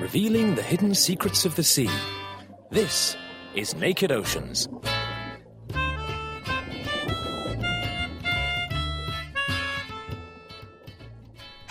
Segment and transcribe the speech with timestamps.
[0.00, 1.90] revealing the hidden secrets of the sea.
[2.70, 3.16] This
[3.54, 4.68] is Naked Oceans.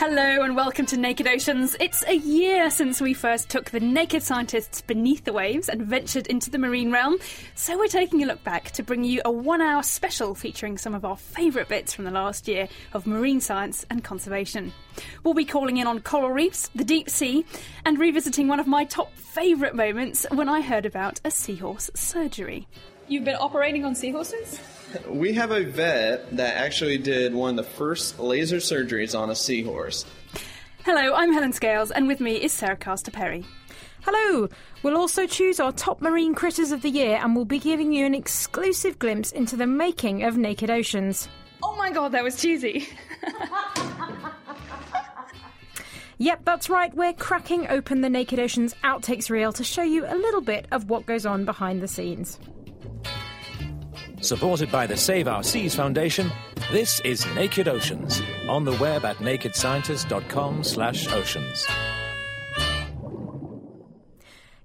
[0.09, 1.75] Hello and welcome to Naked Oceans.
[1.81, 6.27] It's a year since we first took the naked scientists beneath the waves and ventured
[6.27, 7.17] into the marine realm,
[7.55, 10.95] so we're taking a look back to bring you a one hour special featuring some
[10.95, 14.71] of our favourite bits from the last year of marine science and conservation.
[15.25, 17.43] We'll be calling in on coral reefs, the deep sea,
[17.83, 22.65] and revisiting one of my top favourite moments when I heard about a seahorse surgery.
[23.09, 24.61] You've been operating on seahorses?
[25.09, 29.35] We have a vet that actually did one of the first laser surgeries on a
[29.35, 30.05] seahorse.
[30.85, 33.43] Hello, I'm Helen Scales, and with me is Sarah Castor Perry.
[34.03, 34.47] Hello!
[34.83, 38.05] We'll also choose our top marine critters of the year and we'll be giving you
[38.05, 41.27] an exclusive glimpse into the making of Naked Oceans.
[41.61, 42.87] Oh my god, that was cheesy!
[46.19, 50.15] Yep, that's right, we're cracking open the Naked Oceans outtakes reel to show you a
[50.15, 52.39] little bit of what goes on behind the scenes.
[54.21, 56.31] Supported by the Save Our Seas Foundation,
[56.71, 61.67] this is Naked Oceans on the web at nakedscientist.com slash oceans.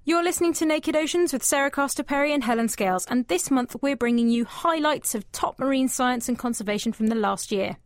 [0.05, 3.75] You're listening to Naked Oceans with Sarah Castor Perry and Helen Scales, and this month
[3.81, 7.77] we're bringing you highlights of top marine science and conservation from the last year.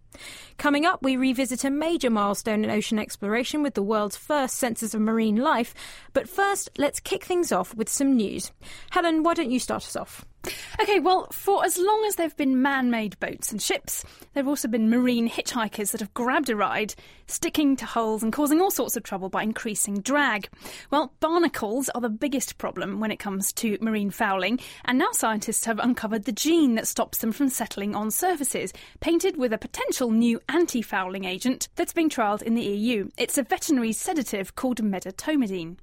[0.57, 4.93] Coming up, we revisit a major milestone in ocean exploration with the world's first census
[4.93, 5.75] of marine life.
[6.13, 8.51] But first, let's kick things off with some news.
[8.89, 10.25] Helen, why don't you start us off?
[10.79, 14.43] Okay, well, for as long as there have been man made boats and ships, there
[14.43, 16.93] have also been marine hitchhikers that have grabbed a ride,
[17.25, 20.47] sticking to hulls and causing all sorts of trouble by increasing drag.
[20.91, 25.65] Well, barnacles are the biggest problem when it comes to marine fouling, and now scientists
[25.65, 30.11] have uncovered the gene that stops them from settling on surfaces, painted with a potential
[30.11, 33.09] new anti fouling agent that's being trialled in the EU.
[33.17, 35.77] It's a veterinary sedative called medetomidine.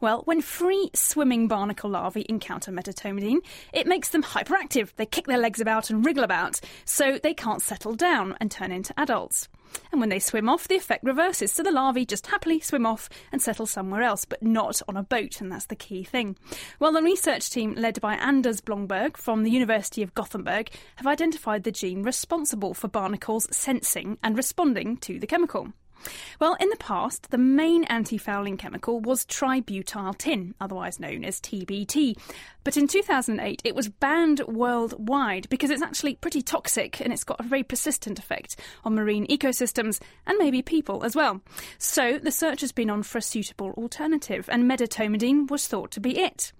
[0.00, 3.38] Well, when free swimming barnacle larvae encounter medetomidine,
[3.72, 4.90] it makes them hyperactive.
[4.96, 8.72] They kick their legs about and wriggle about, so they can't settle down and turn
[8.72, 9.48] into adults.
[9.92, 13.08] And when they swim off, the effect reverses, so the larvae just happily swim off
[13.32, 16.36] and settle somewhere else, but not on a boat, and that's the key thing.
[16.78, 21.64] Well, the research team, led by Anders Blomberg from the University of Gothenburg, have identified
[21.64, 25.72] the gene responsible for barnacles sensing and responding to the chemical.
[26.40, 31.40] Well, in the past, the main anti fouling chemical was tributyl tin, otherwise known as
[31.40, 32.16] TBT.
[32.64, 37.40] But in 2008, it was banned worldwide because it's actually pretty toxic and it's got
[37.40, 41.40] a very persistent effect on marine ecosystems and maybe people as well.
[41.78, 46.00] So the search has been on for a suitable alternative, and medetomidine was thought to
[46.00, 46.52] be it.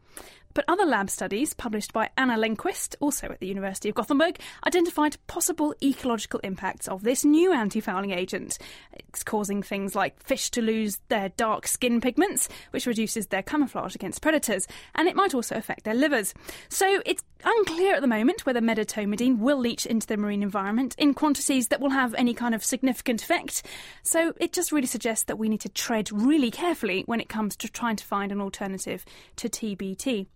[0.54, 5.16] But other lab studies, published by Anna Lennquist, also at the University of Gothenburg, identified
[5.26, 8.58] possible ecological impacts of this new anti fouling agent.
[8.92, 13.94] It's causing things like fish to lose their dark skin pigments, which reduces their camouflage
[13.94, 16.34] against predators, and it might also affect their livers.
[16.68, 21.14] So it's unclear at the moment whether medetomidine will leach into the marine environment in
[21.14, 23.62] quantities that will have any kind of significant effect.
[24.02, 27.56] So it just really suggests that we need to tread really carefully when it comes
[27.56, 29.04] to trying to find an alternative
[29.36, 30.26] to TBT.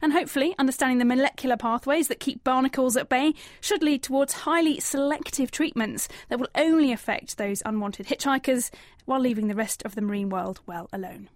[0.00, 4.78] And hopefully, understanding the molecular pathways that keep barnacles at bay should lead towards highly
[4.78, 8.70] selective treatments that will only affect those unwanted hitchhikers
[9.06, 11.28] while leaving the rest of the marine world well alone.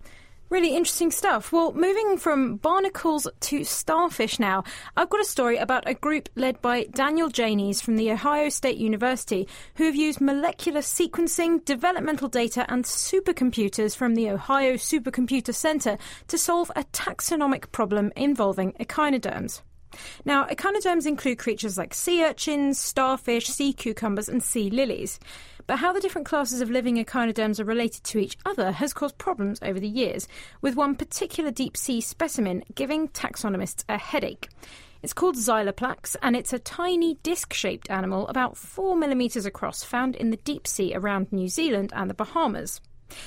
[0.50, 1.52] Really interesting stuff.
[1.52, 4.64] Well, moving from barnacles to starfish now,
[4.96, 8.76] I've got a story about a group led by Daniel Janies from The Ohio State
[8.76, 9.46] University
[9.76, 15.96] who have used molecular sequencing, developmental data, and supercomputers from the Ohio Supercomputer Center
[16.26, 19.62] to solve a taxonomic problem involving echinoderms.
[20.24, 25.20] Now, echinoderms include creatures like sea urchins, starfish, sea cucumbers, and sea lilies.
[25.70, 29.18] But how the different classes of living echinoderms are related to each other has caused
[29.18, 30.26] problems over the years,
[30.60, 34.48] with one particular deep sea specimen giving taxonomists a headache.
[35.00, 40.16] It's called Xyloplax, and it's a tiny disc shaped animal about 4 millimetres across found
[40.16, 42.80] in the deep sea around New Zealand and the Bahamas.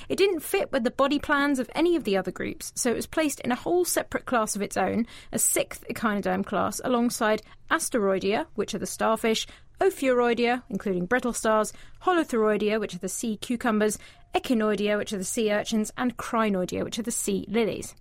[0.09, 2.95] It didn't fit with the body plans of any of the other groups, so it
[2.95, 7.41] was placed in a whole separate class of its own, a sixth echinoderm class, alongside
[7.69, 9.47] Asteroidea, which are the starfish,
[9.79, 13.97] Ophiuroidea, including brittle stars, Holothuroidea, which are the sea cucumbers,
[14.33, 17.93] Echinoidea, which are the sea urchins, and Crinoidea, which are the sea lilies.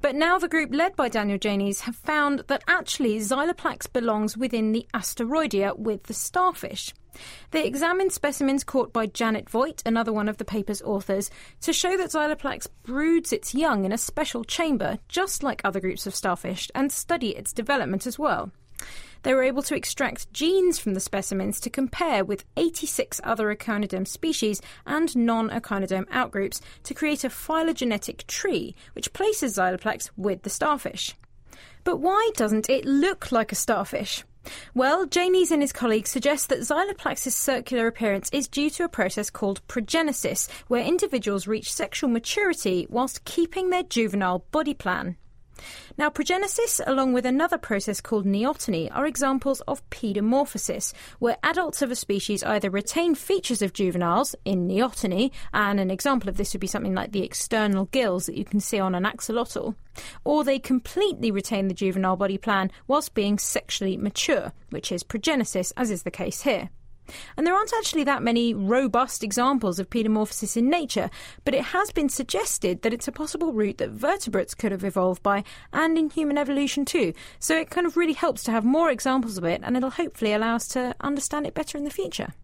[0.00, 4.72] But now the group led by Daniel Janies have found that actually Xyloplax belongs within
[4.72, 6.94] the Asteroidea with the starfish.
[7.50, 11.30] They examined specimens caught by Janet Voight, another one of the paper's authors,
[11.62, 16.06] to show that Xyloplax broods its young in a special chamber, just like other groups
[16.06, 18.52] of starfish, and study its development as well.
[19.22, 24.06] they were able to extract genes from the specimens to compare with 86 other echinoderm
[24.06, 30.50] species and non echinoderm outgroups to create a phylogenetic tree which places Xyloplax with the
[30.50, 31.14] starfish.
[31.86, 34.24] But why doesn't it look like a starfish?
[34.74, 39.30] Well, Janies and his colleagues suggest that Xyloplax's circular appearance is due to a process
[39.30, 45.16] called progenesis, where individuals reach sexual maturity whilst keeping their juvenile body plan.
[45.98, 51.90] Now, progenesis, along with another process called neoteny, are examples of paedomorphosis, where adults of
[51.90, 56.60] a species either retain features of juveniles in neoteny, and an example of this would
[56.60, 59.74] be something like the external gills that you can see on an axolotl,
[60.24, 65.72] or they completely retain the juvenile body plan whilst being sexually mature, which is progenesis,
[65.76, 66.70] as is the case here.
[67.36, 71.10] And there aren't actually that many robust examples of paedomorphosis in nature,
[71.44, 75.22] but it has been suggested that it's a possible route that vertebrates could have evolved
[75.22, 77.12] by, and in human evolution too.
[77.38, 80.32] So it kind of really helps to have more examples of it, and it'll hopefully
[80.32, 82.34] allow us to understand it better in the future.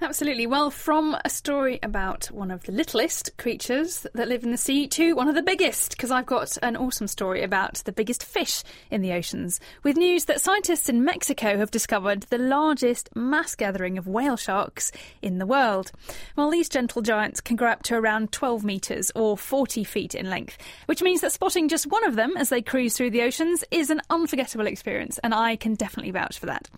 [0.00, 0.46] Absolutely.
[0.46, 4.86] Well, from a story about one of the littlest creatures that live in the sea
[4.88, 8.62] to one of the biggest, because I've got an awesome story about the biggest fish
[8.92, 13.98] in the oceans, with news that scientists in Mexico have discovered the largest mass gathering
[13.98, 15.90] of whale sharks in the world.
[16.36, 20.30] Well, these gentle giants can grow up to around 12 metres or 40 feet in
[20.30, 23.64] length, which means that spotting just one of them as they cruise through the oceans
[23.72, 26.68] is an unforgettable experience, and I can definitely vouch for that.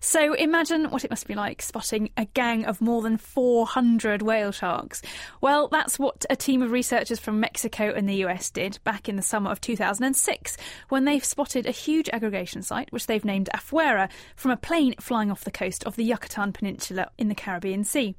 [0.00, 4.52] So imagine what it must be like spotting a gang of more than 400 whale
[4.52, 5.02] sharks.
[5.40, 9.16] Well, that's what a team of researchers from Mexico and the US did back in
[9.16, 10.56] the summer of 2006
[10.88, 15.30] when they spotted a huge aggregation site, which they've named Afuera, from a plane flying
[15.30, 18.14] off the coast of the Yucatan Peninsula in the Caribbean Sea.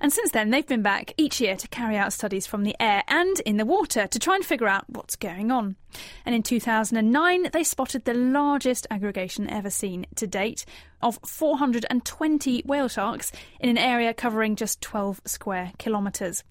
[0.00, 3.02] And since then, they've been back each year to carry out studies from the air
[3.08, 5.76] and in the water to try and figure out what's going on.
[6.24, 10.64] And in 2009, they spotted the largest aggregation ever seen to date,
[11.02, 16.44] of 420 whale sharks in an area covering just 12 square kilometres.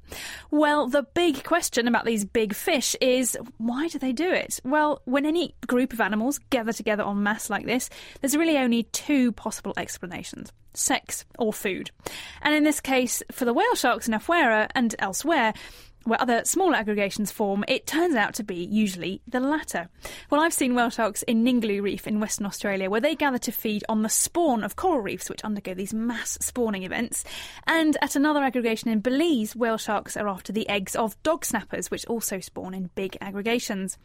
[0.52, 4.60] Well, the big question about these big fish is why do they do it?
[4.64, 7.90] Well, when any group of animals gather together en masse like this,
[8.22, 11.92] there's really only two possible explanations sex or food.
[12.42, 15.54] And in this case, for the whale sharks in Afuera and elsewhere,
[16.06, 19.90] where other smaller aggregations form, it turns out to be usually the latter.
[20.30, 23.52] Well, I've seen whale sharks in Ningaloo Reef in Western Australia, where they gather to
[23.52, 27.24] feed on the spawn of coral reefs, which undergo these mass spawning events.
[27.68, 31.92] And at another aggregation in Belize, whale sharks are after the eggs of dog snappers,
[31.92, 33.98] which also spawn in big aggregations.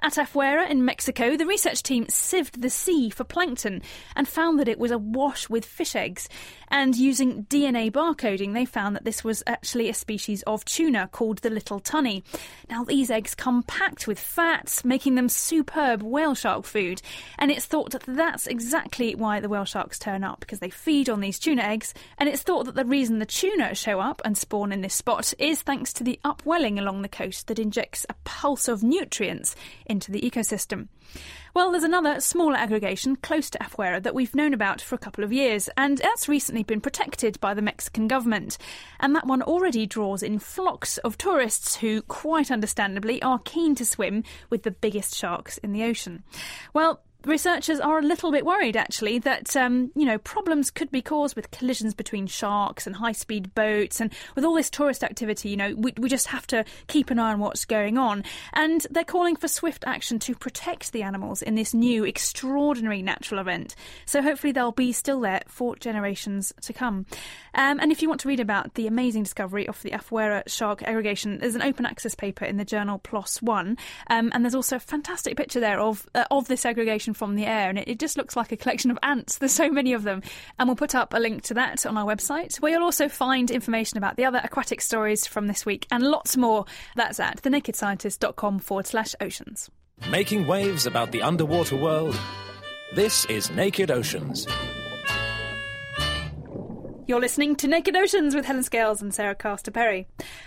[0.00, 3.82] At Afuera in Mexico, the research team sieved the sea for plankton
[4.16, 6.28] and found that it was awash with fish eggs.
[6.72, 11.38] And using DNA barcoding, they found that this was actually a species of tuna called
[11.38, 12.24] the little tunny.
[12.70, 17.02] Now, these eggs come packed with fats, making them superb whale shark food.
[17.38, 21.10] And it's thought that that's exactly why the whale sharks turn up, because they feed
[21.10, 21.92] on these tuna eggs.
[22.16, 25.34] And it's thought that the reason the tuna show up and spawn in this spot
[25.38, 29.54] is thanks to the upwelling along the coast that injects a pulse of nutrients
[29.84, 30.88] into the ecosystem.
[31.54, 35.22] Well, there's another smaller aggregation close to Afuera that we've known about for a couple
[35.22, 38.56] of years, and that's recently been protected by the Mexican government.
[39.00, 43.84] And that one already draws in flocks of tourists who, quite understandably, are keen to
[43.84, 46.22] swim with the biggest sharks in the ocean.
[46.72, 51.02] Well, researchers are a little bit worried actually that um, you know problems could be
[51.02, 55.50] caused with collisions between sharks and high speed boats and with all this tourist activity
[55.50, 58.24] you know we, we just have to keep an eye on what's going on.
[58.52, 63.40] And they're calling for swift action to protect the animals in this new extraordinary natural
[63.40, 63.74] event.
[64.06, 67.06] So hopefully they'll be still there for generations to come.
[67.54, 70.82] Um, and if you want to read about the amazing discovery of the Afuera shark
[70.82, 73.76] aggregation there's an open access paper in the journal PLOS One.
[74.08, 77.46] Um, and there's also a fantastic picture there of uh, of this aggregation from the
[77.46, 79.38] air, and it, it, just looks like a collection of ants.
[79.38, 80.22] There's so many of them.
[80.58, 83.50] And we'll put up a link to that on our website, where you'll also find
[83.50, 86.64] information about the other aquatic stories from this week and lots more.
[86.96, 89.70] That's at thenakedscientist.com forward slash oceans.
[90.10, 92.18] Making waves about the underwater world.
[92.94, 94.46] This is Naked Oceans.
[97.12, 100.06] You're listening to Naked Oceans with Helen Scales and Sarah Castor Perry.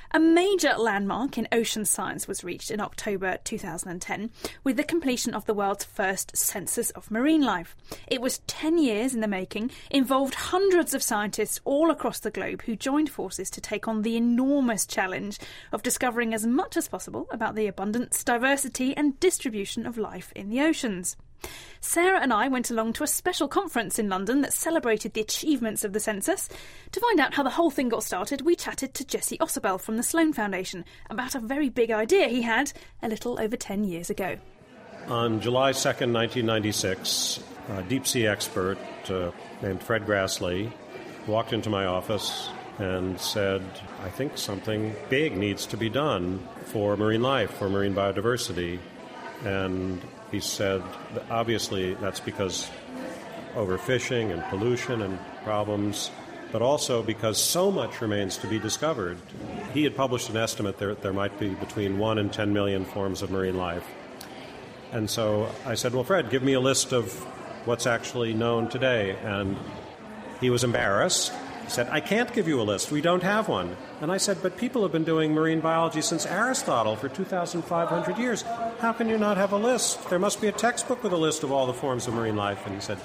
[0.09, 4.31] A major landmark in ocean science was reached in October 2010
[4.63, 7.75] with the completion of the world's first census of marine life.
[8.07, 12.63] It was 10 years in the making, involved hundreds of scientists all across the globe
[12.63, 15.37] who joined forces to take on the enormous challenge
[15.71, 20.49] of discovering as much as possible about the abundance, diversity, and distribution of life in
[20.49, 21.15] the oceans.
[21.81, 25.83] Sarah and I went along to a special conference in London that celebrated the achievements
[25.83, 26.49] of the census.
[26.91, 29.95] To find out how the whole thing got started, we chatted to Jesse Ausubel from
[29.95, 32.73] the Sloan Foundation about a very big idea he had
[33.03, 34.37] a little over 10 years ago.
[35.07, 39.29] On July 2nd, 1996, a deep sea expert uh,
[39.61, 40.71] named Fred Grassle
[41.27, 42.49] walked into my office
[42.79, 43.61] and said,
[44.03, 48.79] I think something big needs to be done for marine life, for marine biodiversity.
[49.43, 50.01] And
[50.31, 50.81] he said,
[51.29, 52.69] obviously, that's because
[53.55, 56.11] overfishing and pollution and problems,
[56.51, 59.17] but also because so much remains to be discovered.
[59.73, 63.21] He had published an estimate that there might be between 1 and 10 million forms
[63.21, 63.85] of marine life.
[64.91, 67.11] And so I said, Well, Fred, give me a list of
[67.65, 69.17] what's actually known today.
[69.23, 69.57] And
[70.39, 71.33] he was embarrassed.
[71.65, 72.91] He said, I can't give you a list.
[72.91, 73.75] We don't have one.
[73.99, 78.43] And I said, But people have been doing marine biology since Aristotle for 2,500 years.
[78.79, 80.07] How can you not have a list?
[80.09, 82.65] There must be a textbook with a list of all the forms of marine life.
[82.67, 82.99] And he said,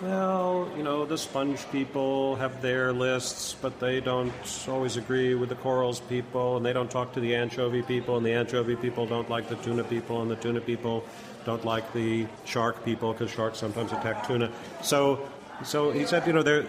[0.00, 4.32] well, you know, the sponge people have their lists, but they don't
[4.68, 8.24] always agree with the corals people, and they don't talk to the anchovy people, and
[8.24, 11.04] the anchovy people don't like the tuna people, and the tuna people
[11.44, 14.52] don't like the shark people because sharks sometimes attack tuna.
[14.82, 15.28] So,
[15.64, 16.62] so he said, you know, there,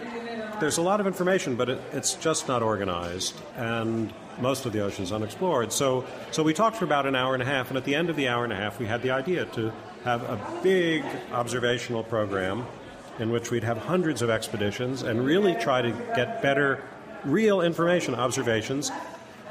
[0.60, 4.80] there's a lot of information, but it, it's just not organized, and most of the
[4.80, 5.72] ocean's unexplored.
[5.72, 8.10] So, so we talked for about an hour and a half, and at the end
[8.10, 9.72] of the hour and a half, we had the idea to
[10.04, 12.66] have a big observational program
[13.18, 16.82] in which we'd have hundreds of expeditions and really try to get better,
[17.24, 18.90] real information, observations.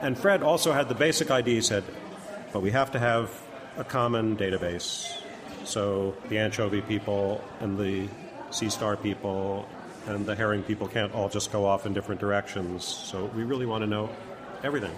[0.01, 1.83] And Fred also had the basic idea, he said,
[2.51, 3.31] but we have to have
[3.77, 5.13] a common database.
[5.65, 8.07] So the anchovy people and the
[8.51, 9.67] sea star people
[10.07, 12.83] and the herring people can't all just go off in different directions.
[12.85, 14.09] So we really want to know
[14.63, 14.95] everything.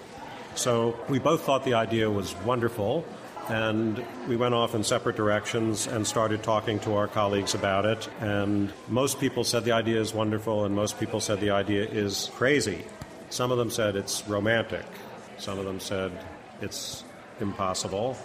[0.56, 3.06] So we both thought the idea was wonderful.
[3.50, 8.08] And we went off in separate directions and started talking to our colleagues about it.
[8.22, 12.30] And most people said the idea is wonderful, and most people said the idea is
[12.36, 12.86] crazy.
[13.30, 14.86] Some of them said it's romantic.
[15.38, 16.12] Some of them said
[16.62, 17.04] it's
[17.40, 18.16] impossible.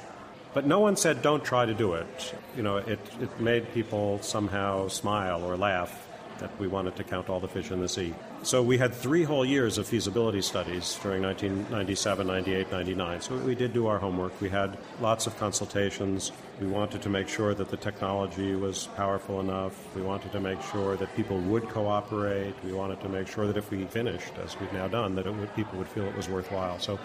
[0.57, 2.35] But no one said don't try to do it.
[2.57, 6.09] You know, it, it made people somehow smile or laugh
[6.39, 8.15] that we wanted to count all the fish in the sea.
[8.43, 13.21] So we had three whole years of feasibility studies during 1997, 98, 99.
[13.21, 14.41] So we did do our homework.
[14.41, 16.33] We had lots of consultations.
[16.59, 19.95] We wanted to make sure that the technology was powerful enough.
[19.95, 22.55] We wanted to make sure that people would cooperate.
[22.65, 25.55] We wanted to make sure that if we finished, as we've now done, that would,
[25.55, 26.79] people would feel it was worthwhile.
[26.79, 26.99] So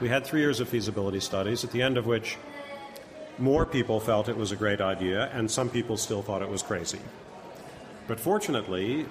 [0.00, 2.36] we had three years of feasibility studies, at the end of which
[3.38, 6.62] more people felt it was a great idea, and some people still thought it was
[6.62, 7.00] crazy.
[8.06, 9.06] But fortunately,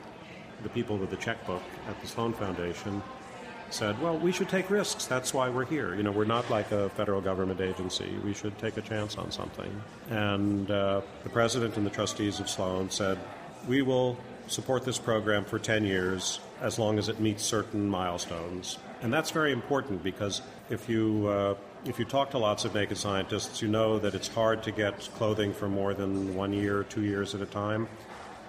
[0.63, 3.01] the people with the checkbook at the Sloan Foundation
[3.69, 5.05] said, well, we should take risks.
[5.05, 5.93] That's why we're here.
[5.95, 8.09] You know, we're not like a federal government agency.
[8.23, 9.81] We should take a chance on something.
[10.09, 13.17] And uh, the president and the trustees of Sloan said,
[13.67, 14.17] we will
[14.47, 18.77] support this program for 10 years as long as it meets certain milestones.
[19.01, 21.55] And that's very important because if you, uh,
[21.87, 24.99] if you talk to lots of naked scientists, you know that it's hard to get
[25.15, 27.87] clothing for more than one year, two years at a time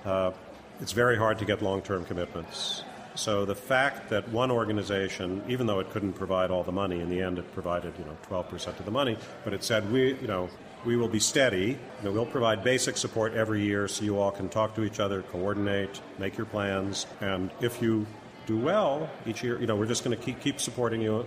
[0.05, 0.33] uh,
[0.81, 2.83] it's very hard to get long term commitments.
[3.15, 7.11] So the fact that one organization, even though it couldn't provide all the money, in
[7.11, 10.29] the end it provided you know 12% of the money, but it said we you
[10.29, 10.49] know
[10.85, 11.71] we will be steady.
[11.71, 15.01] You know, we'll provide basic support every year so you all can talk to each
[15.01, 18.07] other, coordinate, make your plans, and if you
[18.47, 21.27] do well each year, you know we're just going to keep keep supporting you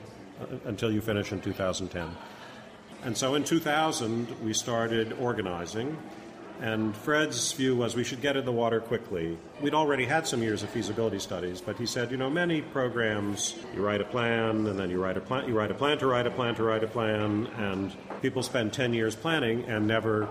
[0.65, 2.09] until you finish in 2010.
[3.03, 5.97] And so in 2000 we started organizing
[6.61, 9.35] and Fred's view was we should get in the water quickly.
[9.61, 13.55] We'd already had some years of feasibility studies, but he said, you know, many programs,
[13.73, 16.05] you write a plan, and then you write a plan, you write a plan to
[16.05, 20.29] write a plan to write a plan, and people spend 10 years planning and never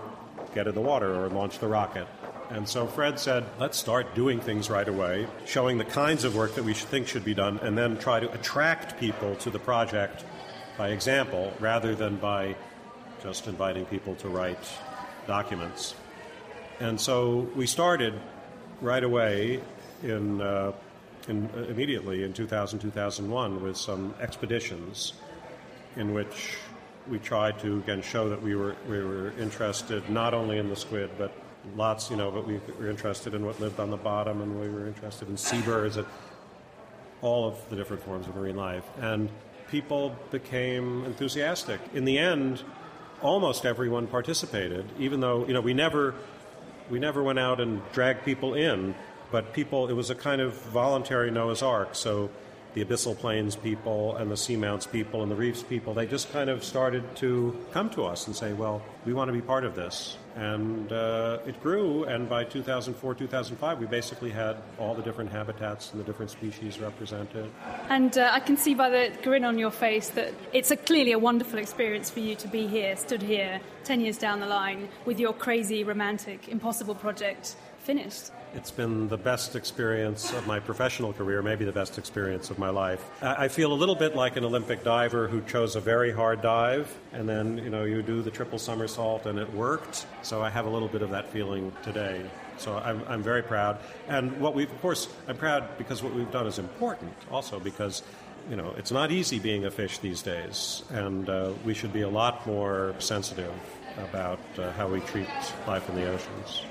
[0.55, 2.07] get in the water or launch the rocket.
[2.51, 6.55] And so Fred said, let's start doing things right away, showing the kinds of work
[6.55, 10.25] that we think should be done, and then try to attract people to the project
[10.77, 12.57] by example rather than by
[13.23, 14.59] just inviting people to write
[15.27, 15.95] documents.
[16.81, 18.19] And so we started
[18.81, 19.61] right away
[20.03, 20.73] in, uh,
[21.29, 25.13] in uh, immediately in 2000, 2001 with some expeditions
[25.95, 26.57] in which
[27.07, 30.75] we tried to again show that we were we were interested not only in the
[30.75, 31.31] squid but
[31.75, 34.69] lots you know but we were interested in what lived on the bottom and we
[34.69, 36.07] were interested in seabirds and
[37.21, 39.29] all of the different forms of marine life and
[39.69, 42.63] people became enthusiastic in the end
[43.21, 46.15] almost everyone participated even though you know we never
[46.91, 48.93] we never went out and dragged people in,
[49.31, 51.95] but people, it was a kind of voluntary Noah's Ark.
[51.95, 52.29] So
[52.73, 56.49] the abyssal plains people and the seamounts people and the reefs people, they just kind
[56.49, 59.73] of started to come to us and say, well, we want to be part of
[59.73, 60.17] this.
[60.35, 65.91] And uh, it grew, and by 2004, 2005, we basically had all the different habitats
[65.91, 67.51] and the different species represented.
[67.89, 71.11] And uh, I can see by the grin on your face that it's a, clearly
[71.11, 74.87] a wonderful experience for you to be here, stood here, 10 years down the line,
[75.05, 78.31] with your crazy, romantic, impossible project finished?
[78.53, 82.69] It's been the best experience of my professional career, maybe the best experience of my
[82.69, 83.09] life.
[83.21, 86.93] I feel a little bit like an Olympic diver who chose a very hard dive,
[87.13, 90.05] and then you know you do the triple somersault and it worked.
[90.21, 92.25] So I have a little bit of that feeling today.
[92.57, 93.79] So I'm, I'm very proud,
[94.09, 97.13] and what we've, of course, I'm proud because what we've done is important.
[97.31, 98.03] Also because
[98.49, 102.01] you know, it's not easy being a fish these days, and uh, we should be
[102.01, 103.53] a lot more sensitive
[103.97, 105.29] about uh, how we treat
[105.67, 106.63] life in the oceans.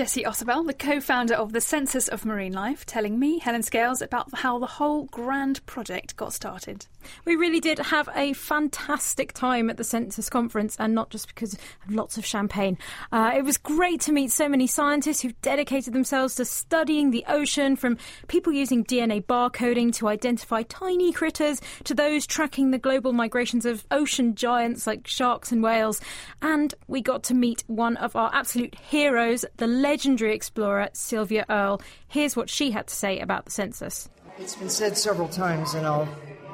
[0.00, 4.00] Jesse Ausubel, the co founder of the Census of Marine Life, telling me, Helen Scales,
[4.00, 6.86] about how the whole grand project got started.
[7.26, 11.52] We really did have a fantastic time at the Census conference, and not just because
[11.52, 12.78] of lots of champagne.
[13.12, 17.24] Uh, it was great to meet so many scientists who've dedicated themselves to studying the
[17.28, 23.12] ocean, from people using DNA barcoding to identify tiny critters to those tracking the global
[23.12, 26.00] migrations of ocean giants like sharks and whales.
[26.40, 31.82] And we got to meet one of our absolute heroes, the legendary explorer Sylvia Earle.
[32.06, 34.08] Here's what she had to say about the census.
[34.38, 36.08] It's been said several times, and I'll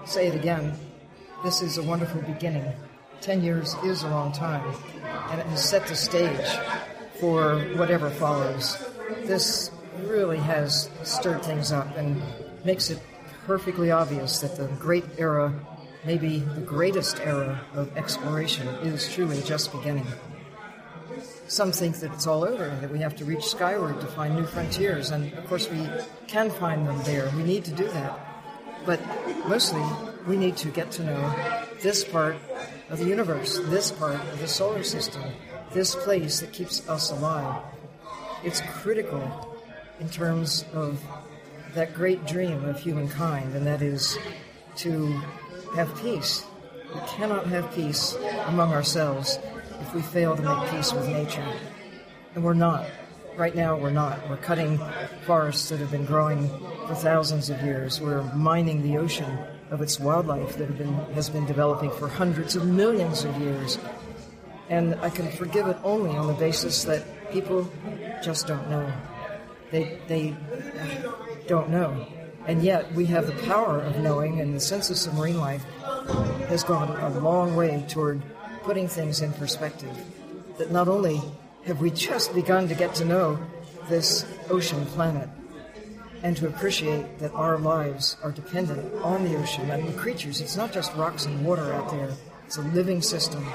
[0.06, 0.72] say it again.
[1.44, 2.64] This is a wonderful beginning.
[3.20, 4.64] Ten years is a long time,
[5.28, 6.48] and it has set the stage
[7.20, 8.82] for whatever follows.
[9.24, 9.70] This
[10.04, 12.22] really has stirred things up and
[12.64, 12.98] makes it
[13.44, 15.52] perfectly obvious that the great era,
[16.06, 20.06] maybe the greatest era of exploration, is truly just beginning.
[21.48, 24.46] Some think that it's all over, that we have to reach skyward to find new
[24.46, 25.88] frontiers, and of course we
[26.26, 27.30] can find them there.
[27.36, 28.18] We need to do that.
[28.84, 29.00] But
[29.46, 29.82] mostly,
[30.26, 31.34] we need to get to know
[31.82, 32.36] this part
[32.90, 35.22] of the universe, this part of the solar system,
[35.72, 37.62] this place that keeps us alive.
[38.42, 39.56] It's critical
[40.00, 41.00] in terms of
[41.74, 44.18] that great dream of humankind, and that is
[44.76, 45.06] to
[45.74, 46.44] have peace.
[46.92, 49.38] We cannot have peace among ourselves
[49.80, 51.46] if we fail to make peace with nature.
[52.34, 52.86] And we're not.
[53.36, 54.28] Right now, we're not.
[54.30, 54.80] We're cutting
[55.26, 56.48] forests that have been growing
[56.86, 58.00] for thousands of years.
[58.00, 59.38] We're mining the ocean
[59.70, 63.78] of its wildlife that been, has been developing for hundreds of millions of years.
[64.68, 67.70] And I can forgive it only on the basis that people
[68.22, 68.90] just don't know.
[69.70, 70.36] They, they
[71.46, 72.06] don't know.
[72.46, 75.64] And yet, we have the power of knowing, and the census of marine life
[76.48, 78.22] has gone a long way toward
[78.66, 79.96] putting things in perspective.
[80.58, 81.22] That not only
[81.66, 83.38] have we just begun to get to know
[83.88, 85.28] this ocean planet
[86.24, 90.40] and to appreciate that our lives are dependent on the ocean and the creatures.
[90.40, 92.10] It's not just rocks and water out there,
[92.44, 93.46] it's a living system.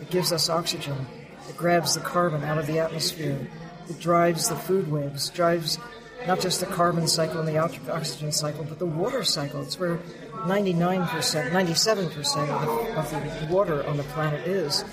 [0.00, 1.06] It gives us oxygen,
[1.48, 3.48] it grabs the carbon out of the atmosphere,
[3.88, 5.78] it drives the food webs, drives
[6.26, 9.62] not just the carbon cycle and the oxygen cycle, but the water cycle.
[9.62, 9.98] It's where
[10.44, 14.84] 99%, 97% of the, water on the planet is.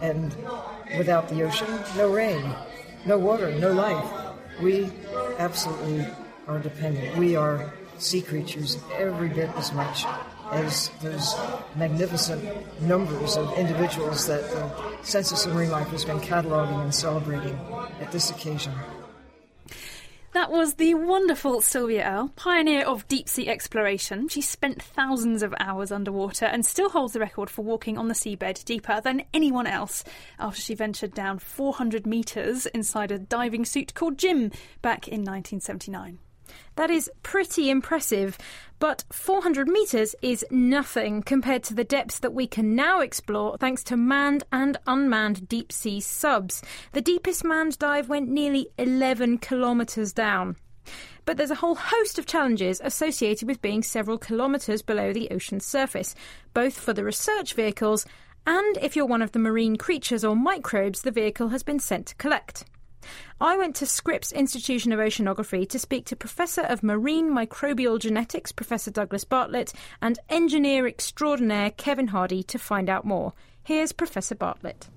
[0.00, 0.34] And
[0.98, 2.54] without the ocean, no rain,
[3.06, 4.04] no water, no life.
[4.60, 4.90] We
[5.38, 6.06] absolutely
[6.46, 7.16] are dependent.
[7.16, 10.04] We are sea creatures every bit as much
[10.52, 11.34] as those
[11.74, 12.42] magnificent
[12.82, 17.58] numbers of individuals that the Census of Marine Life has been cataloging and celebrating
[18.00, 18.72] at this occasion.
[20.34, 24.26] That was the wonderful Sylvia Earle, pioneer of deep sea exploration.
[24.26, 28.14] She spent thousands of hours underwater and still holds the record for walking on the
[28.14, 30.02] seabed deeper than anyone else
[30.40, 34.50] after she ventured down 400 metres inside a diving suit called Jim
[34.82, 36.18] back in 1979.
[36.76, 38.36] That is pretty impressive,
[38.78, 43.84] but 400 metres is nothing compared to the depths that we can now explore thanks
[43.84, 46.62] to manned and unmanned deep sea subs.
[46.92, 50.56] The deepest manned dive went nearly 11 kilometres down.
[51.24, 55.64] But there's a whole host of challenges associated with being several kilometres below the ocean's
[55.64, 56.14] surface,
[56.52, 58.04] both for the research vehicles
[58.46, 62.06] and if you're one of the marine creatures or microbes the vehicle has been sent
[62.08, 62.64] to collect.
[63.40, 68.52] I went to Scripps Institution of Oceanography to speak to Professor of Marine Microbial Genetics,
[68.52, 73.32] Professor Douglas Bartlett, and engineer extraordinaire Kevin Hardy to find out more.
[73.62, 74.88] Here's Professor Bartlett.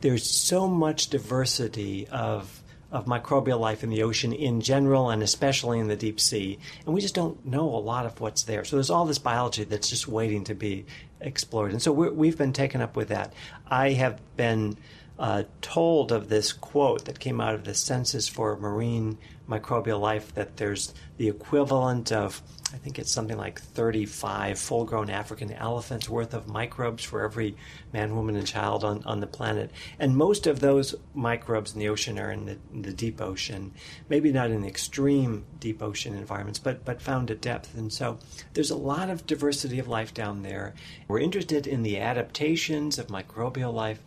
[0.00, 5.78] There's so much diversity of of microbial life in the ocean in general and especially
[5.78, 6.58] in the deep sea.
[6.84, 8.64] And we just don't know a lot of what's there.
[8.64, 10.84] So there's all this biology that's just waiting to be
[11.20, 11.72] explored.
[11.72, 13.32] And so we have been taken up with that.
[13.66, 14.76] I have been
[15.22, 19.16] uh, told of this quote that came out of the Census for Marine
[19.48, 25.10] microbial life that there's the equivalent of I think it's something like 35 full grown
[25.10, 27.54] African elephants worth of microbes for every
[27.92, 29.70] man, woman, and child on, on the planet.
[29.98, 33.74] And most of those microbes in the ocean are in the, in the deep ocean,
[34.08, 37.76] maybe not in extreme deep ocean environments, but, but found at depth.
[37.76, 38.18] And so
[38.54, 40.72] there's a lot of diversity of life down there.
[41.08, 44.02] We're interested in the adaptations of microbial life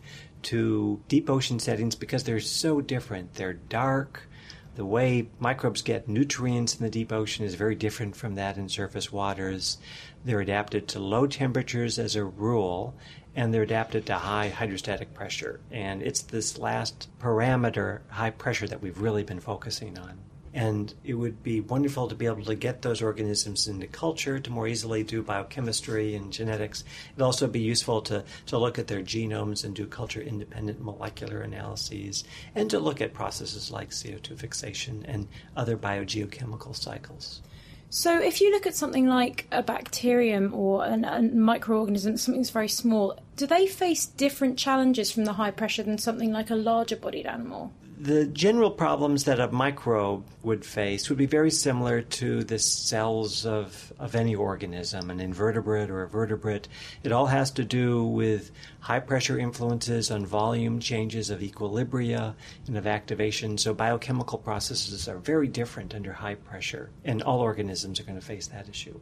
[0.50, 3.34] to deep ocean settings because they're so different.
[3.34, 4.28] They're dark
[4.76, 8.68] the way microbes get nutrients in the deep ocean is very different from that in
[8.68, 9.78] surface waters.
[10.22, 12.94] They're adapted to low temperatures as a rule,
[13.34, 15.60] and they're adapted to high hydrostatic pressure.
[15.70, 20.18] And it's this last parameter, high pressure, that we've really been focusing on.
[20.56, 24.50] And it would be wonderful to be able to get those organisms into culture to
[24.50, 26.82] more easily do biochemistry and genetics.
[27.10, 31.42] It'd also be useful to, to look at their genomes and do culture independent molecular
[31.42, 37.42] analyses and to look at processes like CO2 fixation and other biogeochemical cycles.
[37.90, 42.50] So, if you look at something like a bacterium or an, a microorganism, something that's
[42.50, 46.56] very small, do they face different challenges from the high pressure than something like a
[46.56, 47.72] larger bodied animal?
[47.98, 53.46] The general problems that a microbe would face would be very similar to the cells
[53.46, 56.68] of, of any organism, an invertebrate or a vertebrate.
[57.02, 62.34] It all has to do with high pressure influences on volume changes of equilibria
[62.66, 63.56] and of activation.
[63.56, 68.24] So biochemical processes are very different under high pressure, and all organisms are going to
[68.24, 69.00] face that issue.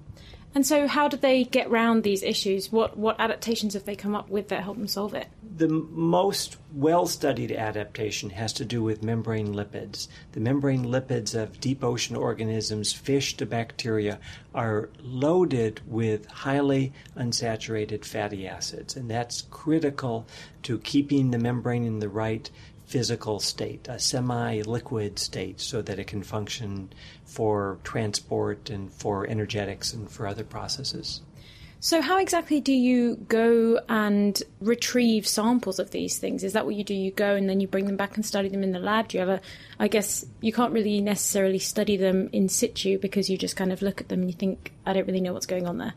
[0.55, 2.71] And so, how do they get around these issues?
[2.71, 5.27] What what adaptations have they come up with that help them solve it?
[5.57, 10.07] The most well studied adaptation has to do with membrane lipids.
[10.31, 14.21] The membrane lipids of deep ocean organisms, fish to bacteria,
[14.55, 20.25] are loaded with highly unsaturated fatty acids, and that's critical
[20.63, 22.49] to keeping the membrane in the right
[22.87, 26.93] physical state, a semi liquid state, so that it can function
[27.25, 31.23] for transport and for energetics and for other processes.
[31.85, 36.43] So, how exactly do you go and retrieve samples of these things?
[36.43, 36.95] Is that what you do?
[36.95, 39.09] You go and then you bring them back and study them in the lab?
[39.09, 39.41] Do you ever,
[39.79, 43.83] I guess, you can't really necessarily study them in situ because you just kind of
[43.83, 45.93] look at them and you think, I don't really know what's going on there.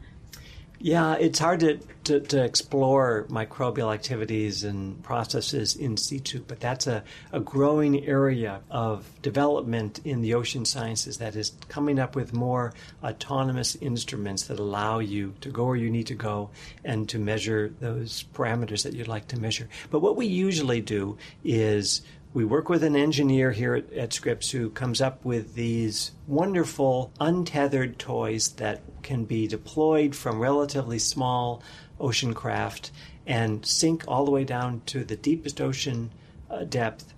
[0.79, 6.85] Yeah, it's hard to, to, to, explore microbial activities and processes in situ, but that's
[6.85, 12.31] a, a growing area of development in the ocean sciences that is coming up with
[12.31, 16.51] more autonomous instruments that allow you to go where you need to go
[16.85, 19.67] and to measure those parameters that you'd like to measure.
[19.89, 22.03] But what we usually do is
[22.37, 27.11] we work with an engineer here at, at, Scripps who comes up with these wonderful
[27.19, 31.63] untethered toys that can be deployed from relatively small
[31.99, 32.91] ocean craft
[33.25, 36.11] and sink all the way down to the deepest ocean
[36.51, 37.11] uh, depth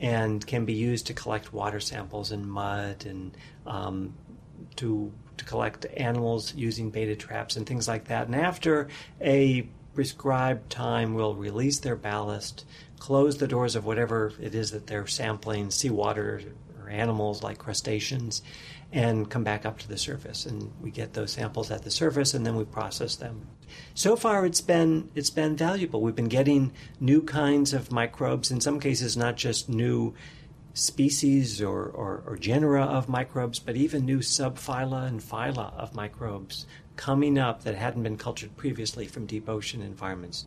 [0.00, 3.36] and can be used to collect water samples and mud and
[3.68, 4.12] um,
[4.74, 8.26] to to collect animals using baited traps and things like that.
[8.26, 8.88] And after
[9.20, 12.64] a prescribed time, we'll release their ballast
[13.04, 16.40] close the doors of whatever it is that they're sampling, seawater
[16.80, 18.40] or animals like crustaceans,
[18.92, 20.46] and come back up to the surface.
[20.46, 23.46] And we get those samples at the surface, and then we process them.
[23.92, 26.00] So far, it's been it's been valuable.
[26.00, 28.50] We've been getting new kinds of microbes.
[28.50, 30.14] In some cases, not just new
[30.72, 36.64] species or, or, or genera of microbes, but even new subphyla and phyla of microbes
[36.96, 40.46] coming up that hadn't been cultured previously from deep ocean environments.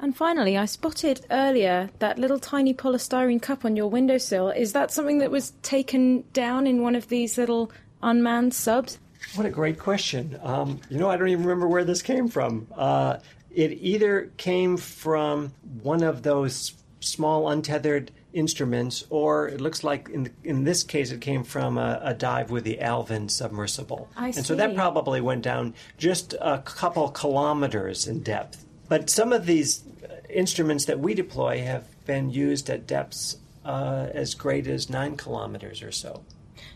[0.00, 4.50] And finally, I spotted earlier that little tiny polystyrene cup on your windowsill.
[4.50, 8.98] Is that something that was taken down in one of these little unmanned subs?
[9.34, 10.38] What a great question.
[10.42, 12.68] Um, you know, I don't even remember where this came from.
[12.74, 13.18] Uh,
[13.50, 20.30] it either came from one of those small untethered instruments, or it looks like in
[20.44, 24.08] in this case it came from a, a dive with the Alvin submersible.
[24.16, 28.64] I and so that probably went down just a couple kilometers in depth.
[28.88, 29.84] But some of these
[30.28, 35.82] instruments that we deploy have been used at depths uh, as great as nine kilometers
[35.82, 36.22] or so.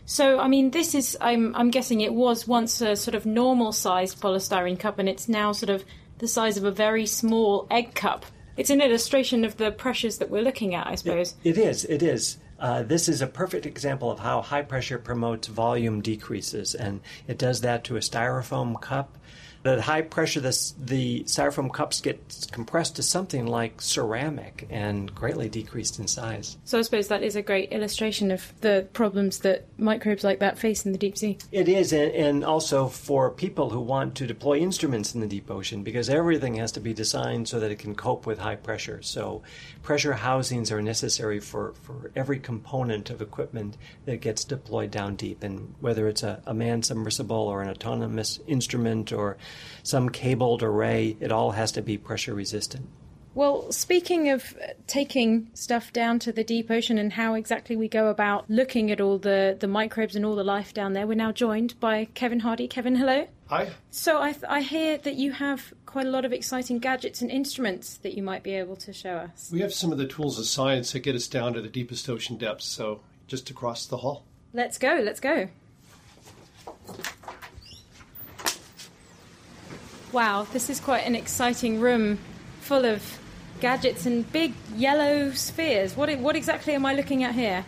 [0.05, 3.71] So, I mean, this is, I'm, I'm guessing it was once a sort of normal
[3.71, 5.83] sized polystyrene cup, and it's now sort of
[6.19, 8.25] the size of a very small egg cup.
[8.55, 11.35] It's an illustration of the pressures that we're looking at, I suppose.
[11.43, 12.37] it, it is, it is.
[12.59, 17.37] Uh, this is a perfect example of how high pressure promotes volume decreases, and it
[17.37, 19.17] does that to a styrofoam cup
[19.65, 25.47] At high pressure, this, the styrofoam cups get compressed to something like ceramic and greatly
[25.47, 26.57] decreased in size.
[26.65, 30.57] So I suppose that is a great illustration of the problems that microbes like that
[30.57, 31.37] face in the deep sea.
[31.51, 35.49] It is, and, and also for people who want to deploy instruments in the deep
[35.49, 39.01] ocean, because everything has to be designed so that it can cope with high pressure.
[39.01, 39.43] So
[39.83, 45.43] pressure housings are necessary for, for every component of equipment that gets deployed down deep,
[45.43, 49.37] and whether it's a, a manned submersible or an autonomous instrument or
[49.83, 52.87] some cabled array, it all has to be pressure resistant.
[53.35, 58.09] Well, speaking of taking stuff down to the deep ocean and how exactly we go
[58.09, 61.31] about looking at all the, the microbes and all the life down there, we're now
[61.31, 62.67] joined by Kevin Hardy.
[62.67, 63.27] Kevin, hello.
[63.47, 63.71] Hi.
[63.89, 67.97] So I, I hear that you have quite a lot of exciting gadgets and instruments
[67.97, 69.51] that you might be able to show us.
[69.53, 72.09] We have some of the tools of science that get us down to the deepest
[72.09, 74.25] ocean depths, so just across the hall.
[74.53, 75.49] Let's go, let's go.
[80.11, 82.17] Wow, this is quite an exciting room
[82.61, 83.19] full of
[83.59, 85.95] gadgets and big yellow spheres.
[85.95, 87.65] What, what exactly am I looking at here?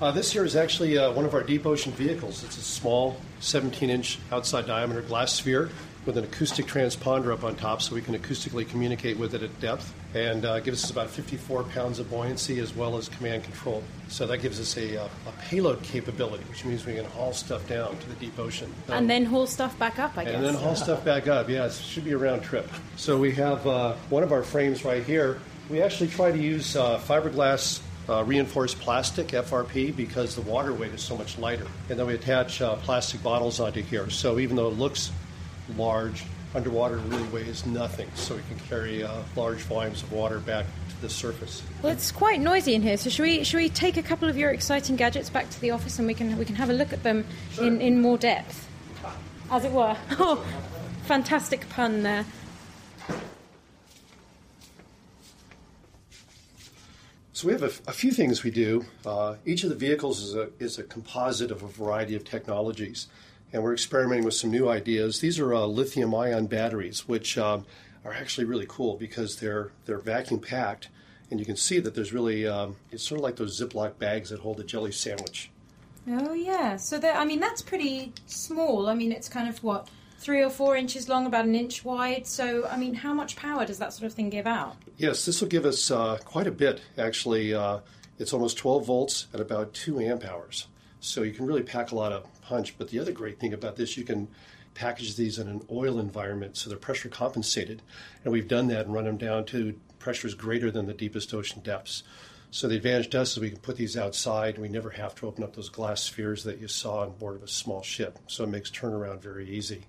[0.00, 2.44] Uh, this here is actually uh, one of our deep ocean vehicles.
[2.44, 5.70] It's a small 17 inch outside diameter glass sphere
[6.08, 9.60] with an acoustic transponder up on top so we can acoustically communicate with it at
[9.60, 13.84] depth and uh, gives us about 54 pounds of buoyancy as well as command control.
[14.08, 17.68] So that gives us a, uh, a payload capability, which means we can haul stuff
[17.68, 18.72] down to the deep ocean.
[18.88, 20.36] Um, and then haul stuff back up, I guess.
[20.36, 22.66] And then haul stuff back up, yeah, it should be a round trip.
[22.96, 25.38] So we have uh, one of our frames right here.
[25.68, 30.94] We actually try to use uh, fiberglass uh, reinforced plastic, FRP, because the water weight
[30.94, 31.66] is so much lighter.
[31.90, 34.08] And then we attach uh, plastic bottles onto here.
[34.08, 35.12] So even though it looks
[35.76, 36.24] large.
[36.54, 41.02] Underwater really weighs nothing, so we can carry uh, large volumes of water back to
[41.02, 41.62] the surface.
[41.82, 44.36] Well, it's quite noisy in here, so should we should we take a couple of
[44.38, 46.92] your exciting gadgets back to the office and we can we can have a look
[46.92, 47.66] at them sure.
[47.66, 48.66] in, in more depth,
[49.50, 49.96] as it were.
[50.12, 50.42] Oh,
[51.04, 52.24] fantastic pun there.
[57.38, 58.84] So we have a, a few things we do.
[59.06, 63.06] Uh, each of the vehicles is a, is a composite of a variety of technologies
[63.52, 65.20] and we're experimenting with some new ideas.
[65.20, 67.64] These are uh, lithium-ion batteries, which um,
[68.04, 70.88] are actually really cool because they're they're vacuum packed,
[71.30, 74.30] and you can see that there's really um, it's sort of like those Ziploc bags
[74.30, 75.50] that hold a jelly sandwich.
[76.08, 78.88] Oh yeah, so that I mean that's pretty small.
[78.88, 82.26] I mean it's kind of what three or four inches long, about an inch wide.
[82.26, 84.76] So I mean, how much power does that sort of thing give out?
[84.96, 87.54] Yes, this will give us uh, quite a bit actually.
[87.54, 87.80] Uh,
[88.18, 90.66] it's almost 12 volts at about two amp hours.
[91.00, 92.76] So you can really pack a lot of punch.
[92.78, 94.28] But the other great thing about this, you can
[94.74, 97.82] package these in an oil environment so they're pressure compensated.
[98.24, 101.60] And we've done that and run them down to pressures greater than the deepest ocean
[101.62, 102.02] depths.
[102.50, 105.14] So the advantage to us is we can put these outside and we never have
[105.16, 108.18] to open up those glass spheres that you saw on board of a small ship.
[108.26, 109.82] So it makes turnaround very easy.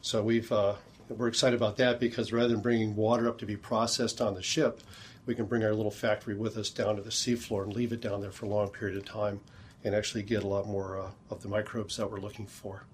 [0.00, 0.74] So we've uh,
[1.08, 4.42] we're excited about that because rather than bringing water up to be processed on the
[4.42, 4.80] ship,
[5.26, 8.00] we can bring our little factory with us down to the seafloor and leave it
[8.00, 9.40] down there for a long period of time
[9.84, 12.84] and actually get a lot more uh, of the microbes that we're looking for.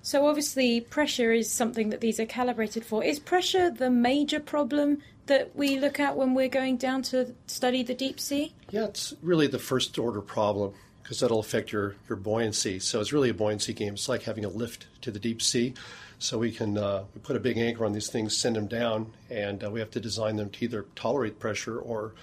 [0.00, 3.04] So, obviously, pressure is something that these are calibrated for.
[3.04, 7.82] Is pressure the major problem that we look at when we're going down to study
[7.82, 8.52] the deep sea?
[8.70, 12.78] Yeah, it's really the first order problem because that'll affect your, your buoyancy.
[12.80, 13.94] So, it's really a buoyancy game.
[13.94, 15.74] It's like having a lift to the deep sea.
[16.18, 19.12] So, we can uh, we put a big anchor on these things, send them down,
[19.30, 22.14] and uh, we have to design them to either tolerate pressure or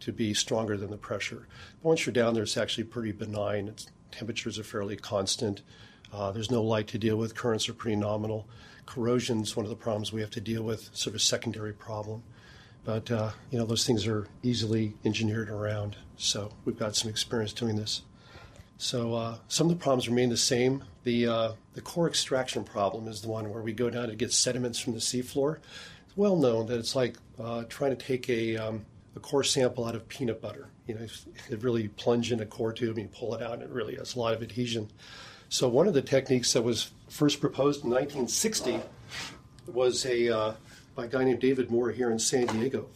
[0.00, 1.46] to be stronger than the pressure.
[1.82, 3.68] But once you're down there, it's actually pretty benign.
[3.68, 5.62] It's, temperatures are fairly constant.
[6.12, 7.34] Uh, there's no light to deal with.
[7.34, 8.48] Currents are pretty nominal.
[8.86, 12.22] Corrosion is one of the problems we have to deal with, sort of secondary problem.
[12.84, 15.96] But uh, you know those things are easily engineered around.
[16.16, 18.02] So we've got some experience doing this.
[18.78, 20.84] So uh, some of the problems remain the same.
[21.02, 24.32] The uh, the core extraction problem is the one where we go down to get
[24.32, 25.58] sediments from the seafloor.
[26.06, 29.84] It's well known that it's like uh, trying to take a um, a core sample
[29.84, 30.68] out of peanut butter.
[30.86, 31.06] You know,
[31.50, 33.96] you really plunge in a core tube and you pull it out, and it really
[33.96, 34.88] has a lot of adhesion.
[35.48, 38.80] So one of the techniques that was first proposed in 1960
[39.66, 40.52] was a uh,
[40.94, 42.86] by a guy named David Moore here in San Diego,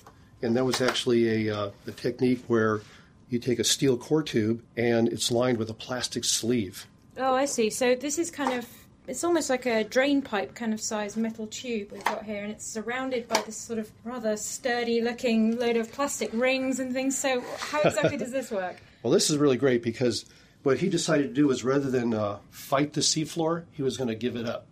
[0.43, 2.83] and that was actually a, uh, a technique where
[3.29, 6.87] you take a steel core tube and it's lined with a plastic sleeve.
[7.17, 7.71] Oh, I see.
[7.71, 8.67] So this is kind of
[9.11, 12.53] it's almost like a drain pipe kind of size metal tube we've got here, and
[12.53, 17.19] it's surrounded by this sort of rather sturdy looking load of plastic rings and things.
[17.19, 18.77] So, how exactly does this work?
[19.03, 20.27] Well, this is really great because
[20.63, 24.09] what he decided to do was rather than uh, fight the seafloor, he was going
[24.09, 24.67] to give it up.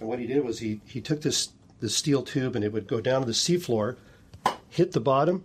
[0.00, 2.86] And what he did was he, he took this, this steel tube and it would
[2.86, 3.96] go down to the seafloor,
[4.70, 5.44] hit the bottom,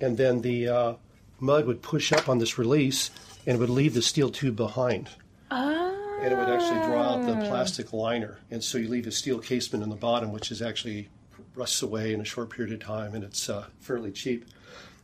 [0.00, 0.94] and then the uh,
[1.40, 3.10] mud would push up on this release
[3.44, 5.10] and it would leave the steel tube behind.
[5.50, 5.83] Ah.
[6.24, 8.38] And it would actually draw out the plastic liner.
[8.50, 11.10] And so you leave a steel casement in the bottom, which is actually
[11.54, 14.46] rusts away in a short period of time, and it's uh, fairly cheap.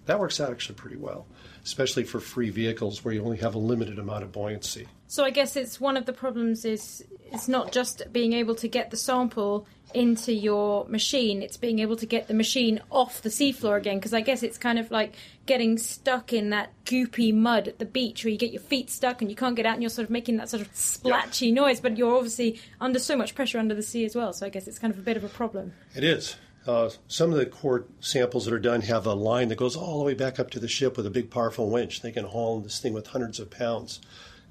[0.06, 1.26] That works out actually pretty well,
[1.62, 4.88] especially for free vehicles where you only have a limited amount of buoyancy.
[5.10, 8.68] So I guess it's one of the problems is it's not just being able to
[8.68, 13.28] get the sample into your machine, it's being able to get the machine off the
[13.28, 17.66] seafloor again because I guess it's kind of like getting stuck in that goopy mud
[17.66, 19.82] at the beach where you get your feet stuck and you can't get out and
[19.82, 23.34] you're sort of making that sort of splatchy noise, but you're obviously under so much
[23.34, 24.32] pressure under the sea as well.
[24.32, 25.72] So I guess it's kind of a bit of a problem.
[25.96, 26.36] It is.
[26.68, 29.98] Uh, some of the core samples that are done have a line that goes all
[29.98, 32.00] the way back up to the ship with a big, powerful winch.
[32.00, 34.00] They can haul this thing with hundreds of pounds.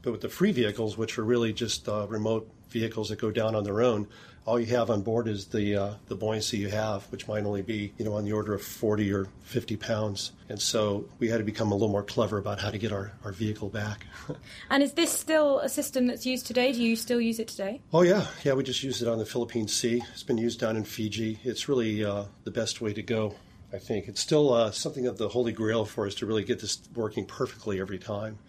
[0.01, 3.55] But with the free vehicles, which are really just uh, remote vehicles that go down
[3.55, 4.07] on their own,
[4.45, 7.61] all you have on board is the uh, the buoyancy you have, which might only
[7.61, 10.31] be you know on the order of 40 or 50 pounds.
[10.47, 13.11] And so we had to become a little more clever about how to get our,
[13.23, 14.07] our vehicle back.
[14.71, 16.71] and is this still a system that's used today?
[16.71, 17.81] Do you still use it today?
[17.93, 18.53] Oh yeah, yeah.
[18.53, 20.01] We just use it on the Philippine Sea.
[20.13, 21.39] It's been used down in Fiji.
[21.43, 23.35] It's really uh, the best way to go.
[23.71, 26.59] I think it's still uh, something of the holy grail for us to really get
[26.59, 28.39] this working perfectly every time.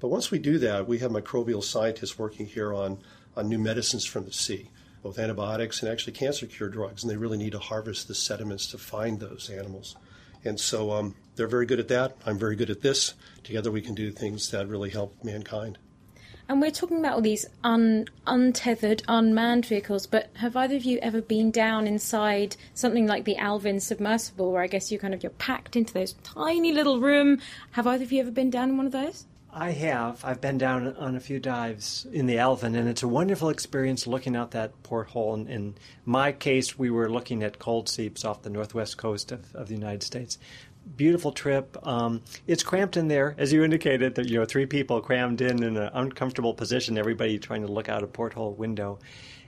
[0.00, 2.98] But once we do that, we have microbial scientists working here on,
[3.36, 4.70] on new medicines from the sea,
[5.02, 8.66] both antibiotics and actually cancer cure drugs, and they really need to harvest the sediments
[8.68, 9.96] to find those animals.
[10.42, 12.16] And so um, they're very good at that.
[12.24, 13.12] I'm very good at this.
[13.44, 15.78] Together we can do things that really help mankind.
[16.48, 20.98] And we're talking about all these un- untethered, unmanned vehicles, but have either of you
[20.98, 25.22] ever been down inside something like the Alvin submersible, where I guess you kind of
[25.22, 27.38] you're packed into those tiny little room?
[27.72, 29.26] Have either of you ever been down in one of those?
[29.52, 30.24] I have.
[30.24, 34.06] I've been down on a few dives in the Alvin, and it's a wonderful experience
[34.06, 35.34] looking out that porthole.
[35.34, 39.54] And in my case, we were looking at cold seeps off the northwest coast of,
[39.54, 40.38] of the United States.
[40.96, 41.76] Beautiful trip.
[41.86, 44.14] Um, it's cramped in there, as you indicated.
[44.14, 46.96] That you know, three people crammed in in an uncomfortable position.
[46.96, 49.00] Everybody trying to look out a porthole window.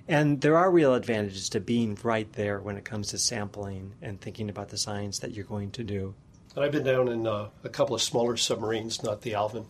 [0.09, 4.21] And there are real advantages to being right there when it comes to sampling and
[4.21, 6.15] thinking about the science that you're going to do.
[6.55, 9.67] And I've been down in uh, a couple of smaller submarines, not the Alvin,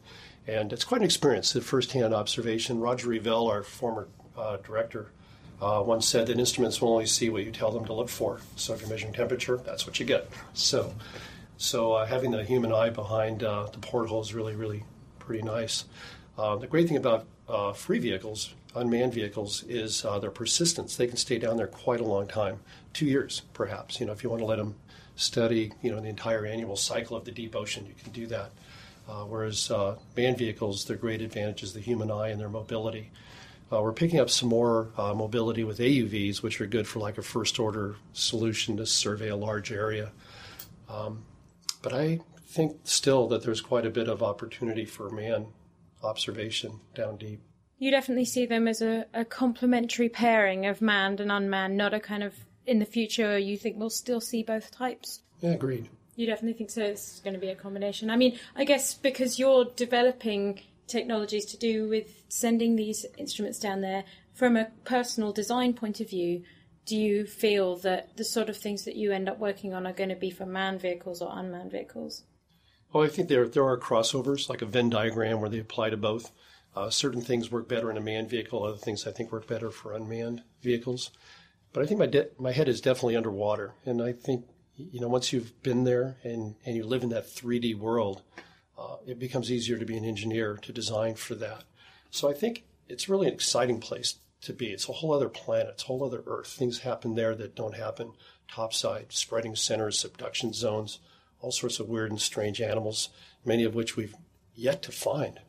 [0.49, 2.81] and it's quite an experience, a first-hand observation.
[2.81, 5.13] Roger Revelle, our former uh, director,
[5.61, 8.41] uh, once said that instruments will only see what you tell them to look for.
[8.57, 10.29] So if you're measuring temperature, that's what you get.
[10.55, 10.93] So,
[11.57, 14.83] so uh, having the human eye behind uh, the porthole is really, really
[15.21, 15.85] pretty nice.
[16.37, 17.27] Uh, the great thing about
[17.77, 20.97] free vehicles, unmanned vehicles, is their persistence.
[20.97, 22.59] They can stay down there quite a long time,
[22.93, 24.01] two years perhaps.
[24.01, 24.75] You know, if you want to let them
[25.23, 28.51] study, you know, the entire annual cycle of the deep ocean, you can do that.
[29.09, 33.11] Uh, whereas uh, manned vehicles, their great advantage is the human eye and their mobility.
[33.73, 37.19] Uh, we're picking up some more uh, mobility with AUVs, which are good for like
[37.19, 40.13] a first order solution to survey a large area.
[40.89, 41.25] Um,
[41.81, 45.47] but I think still that there's quite a bit of opportunity for man
[46.03, 47.41] observation down deep.
[47.79, 51.99] You definitely see them as a, a complementary pairing of manned and unmanned, not a
[51.99, 52.35] kind of
[52.67, 55.21] in the future you think we'll still see both types?
[55.41, 55.89] Yeah, agreed.
[56.17, 56.83] You definitely think so.
[56.83, 58.11] It's going to be a combination.
[58.11, 63.81] I mean, I guess because you're developing technologies to do with sending these instruments down
[63.81, 66.43] there from a personal design point of view,
[66.85, 69.93] do you feel that the sort of things that you end up working on are
[69.93, 72.25] going to be for manned vehicles or unmanned vehicles?
[72.93, 75.97] Well, I think there there are crossovers, like a Venn diagram where they apply to
[75.97, 76.31] both.
[76.75, 78.65] Uh, certain things work better in a manned vehicle.
[78.65, 81.11] Other things I think work better for unmanned vehicles.
[81.73, 85.09] But I think my de- my head is definitely underwater, and I think you know
[85.09, 88.23] once you've been there and and you live in that 3D world,
[88.79, 91.65] uh, it becomes easier to be an engineer to design for that.
[92.11, 94.67] So I think it's really an exciting place to be.
[94.67, 96.49] It's a whole other planet, it's a whole other Earth.
[96.49, 98.13] Things happen there that don't happen
[98.49, 100.99] topside, spreading centers, subduction zones,
[101.41, 103.09] all sorts of weird and strange animals,
[103.47, 104.15] many of which we've
[104.55, 105.41] yet to find.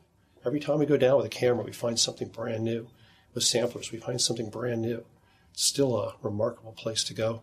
[0.46, 2.88] Every time we go down with a camera, we find something brand new.
[3.34, 5.04] With samplers, we find something brand new
[5.54, 7.42] still a remarkable place to go.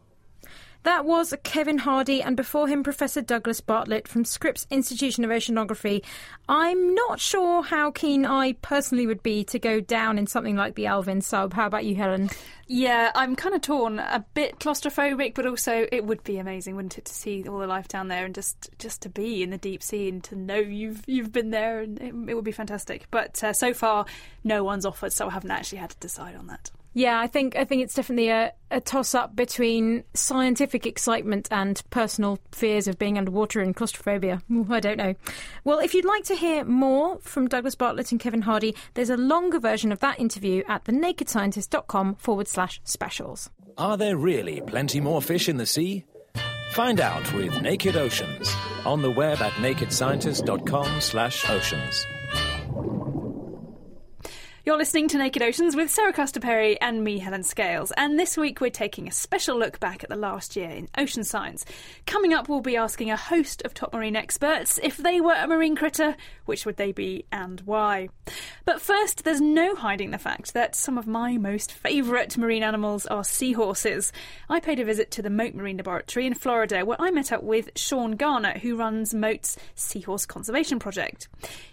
[0.83, 6.03] That was Kevin Hardy, and before him, Professor Douglas Bartlett from Scripps Institution of Oceanography.
[6.49, 10.73] I'm not sure how keen I personally would be to go down in something like
[10.73, 11.53] the Alvin sub.
[11.53, 12.31] How about you, Helen?
[12.65, 13.99] Yeah, I'm kind of torn.
[13.99, 17.67] A bit claustrophobic, but also it would be amazing, wouldn't it, to see all the
[17.67, 20.57] life down there and just just to be in the deep sea and to know
[20.57, 23.05] you've you've been there, and it, it would be fantastic.
[23.11, 24.07] But uh, so far,
[24.43, 26.71] no one's offered, so I haven't actually had to decide on that.
[26.93, 31.81] Yeah, I think I think it's definitely a, a toss up between scientific excitement and
[31.89, 34.41] personal fears of being underwater and claustrophobia.
[34.69, 35.15] I don't know.
[35.63, 39.17] Well, if you'd like to hear more from Douglas Bartlett and Kevin Hardy, there's a
[39.17, 43.49] longer version of that interview at thenakedscientist.com forward slash specials.
[43.77, 46.03] Are there really plenty more fish in the sea?
[46.71, 48.53] Find out with Naked Oceans
[48.85, 52.05] on the web at nakedscientist.com slash oceans.
[54.71, 57.91] You're listening to Naked Oceans with Sarah Castor Perry and me, Helen Scales.
[57.97, 61.25] And this week we're taking a special look back at the last year in ocean
[61.25, 61.65] science.
[62.05, 65.45] Coming up, we'll be asking a host of top marine experts if they were a
[65.45, 68.07] marine critter, which would they be and why?
[68.63, 73.05] But first, there's no hiding the fact that some of my most favourite marine animals
[73.07, 74.13] are seahorses.
[74.47, 77.43] I paid a visit to the Mote Marine Laboratory in Florida where I met up
[77.43, 81.27] with Sean Garner, who runs Mote's Seahorse Conservation Project.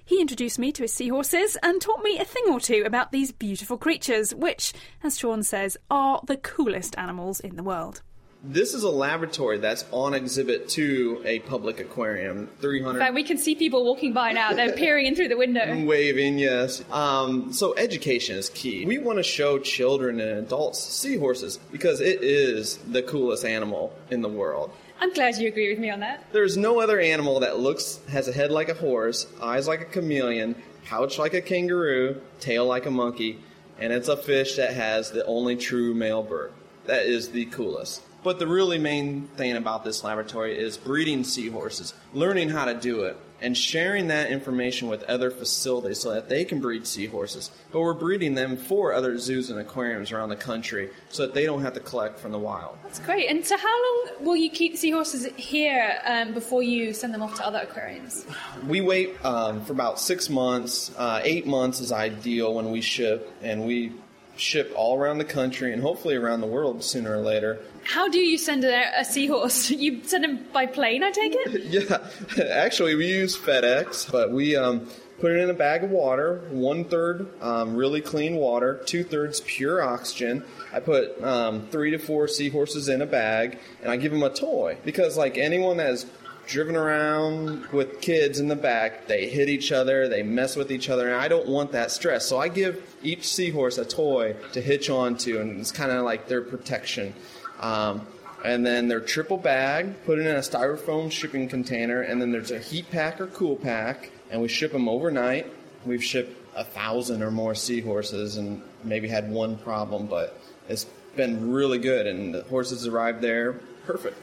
[0.09, 3.31] He introduced me to his seahorses and taught me a thing or two about these
[3.31, 8.01] beautiful creatures, which, as Sean says, are the coolest animals in the world.
[8.43, 12.49] This is a laboratory that's on exhibit to a public aquarium.
[12.61, 12.93] 300.
[12.93, 14.55] In fact, we can see people walking by now.
[14.55, 15.85] They're peering in through the window.
[15.85, 16.83] Waving, yes.
[16.91, 18.87] Um, so education is key.
[18.87, 24.23] We want to show children and adults seahorses because it is the coolest animal in
[24.23, 24.71] the world.
[25.01, 26.25] I'm glad you agree with me on that.
[26.33, 29.85] There's no other animal that looks has a head like a horse, eyes like a
[29.85, 33.39] chameleon, pouch like a kangaroo, tail like a monkey,
[33.79, 36.53] and it's a fish that has the only true male bird.
[36.87, 38.03] That is the coolest.
[38.25, 43.03] But the really main thing about this laboratory is breeding seahorses, learning how to do
[43.03, 47.51] it, and sharing that information with other facilities so that they can breed seahorses.
[47.71, 51.45] But we're breeding them for other zoos and aquariums around the country so that they
[51.45, 52.79] don't have to collect from the wild.
[52.83, 53.31] That's great.
[53.31, 57.37] And so, how long will you keep seahorses here um, before you send them off
[57.37, 58.27] to other aquariums?
[58.67, 60.93] We wait um, for about six months.
[60.97, 63.93] Uh, eight months is ideal when we ship, and we
[64.39, 67.59] ship all around the country and hopefully around the world sooner or later.
[67.85, 69.71] How do you send a, a seahorse?
[69.79, 71.65] You send them by plane, I take it?
[72.37, 74.89] yeah, actually, we use FedEx, but we um,
[75.21, 79.41] put it in a bag of water, one third um, really clean water, two thirds
[79.41, 80.45] pure oxygen.
[80.73, 84.31] I put um, three to four seahorses in a bag, and I give them a
[84.31, 86.07] toy because, like anyone that has
[86.49, 89.07] driven around with kids in the back.
[89.07, 92.27] They hit each other, they mess with each other, and I don't want that stress.
[92.27, 96.27] So I give each seahorse a toy to hitch onto, and it's kind of like
[96.27, 97.15] their protection.
[97.61, 98.07] Um,
[98.45, 102.51] and then they're triple bag, put it in a styrofoam shipping container, and then there's
[102.51, 105.53] a heat pack or cool pack, and we ship them overnight.
[105.85, 111.51] We've shipped a thousand or more seahorses, and maybe had one problem, but it's been
[111.51, 114.17] really good, and the horses arrived there perfect.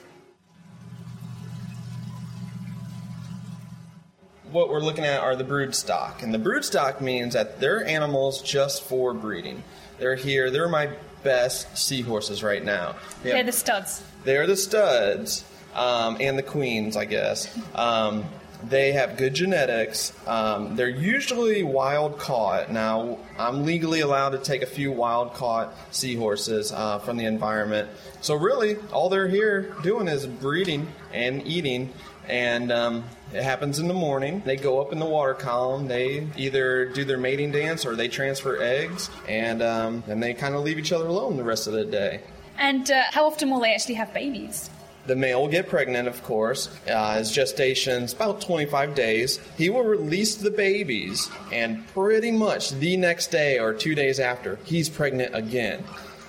[4.52, 6.24] What we're looking at are the brood stock.
[6.24, 9.64] And the brood stock means that they're animals just for breeding.
[9.98, 10.90] They're here, they're my
[11.24, 12.96] best seahorses right now.
[13.24, 14.04] They they're the studs.
[14.24, 15.44] They're the studs,
[15.74, 17.58] um, and the queens, I guess.
[17.74, 18.26] Um,
[18.64, 20.14] they have good genetics.
[20.28, 22.72] Um, they're usually wild caught.
[22.72, 27.90] Now, I'm legally allowed to take a few wild caught seahorses uh, from the environment.
[28.22, 31.94] So, really, all they're here doing is breeding and eating.
[32.28, 33.04] And um,
[33.34, 34.42] it happens in the morning.
[34.46, 35.88] They go up in the water column.
[35.88, 40.56] They either do their mating dance or they transfer eggs, and um, and they kind
[40.56, 42.22] of leave each other alone the rest of the day.
[42.58, 44.70] And uh, how often will they actually have babies?
[45.08, 46.70] The male will get pregnant, of course.
[46.90, 49.40] Uh, his gestation's about 25 days.
[49.56, 54.58] He will release the babies, and pretty much the next day or two days after,
[54.64, 55.84] he's pregnant again.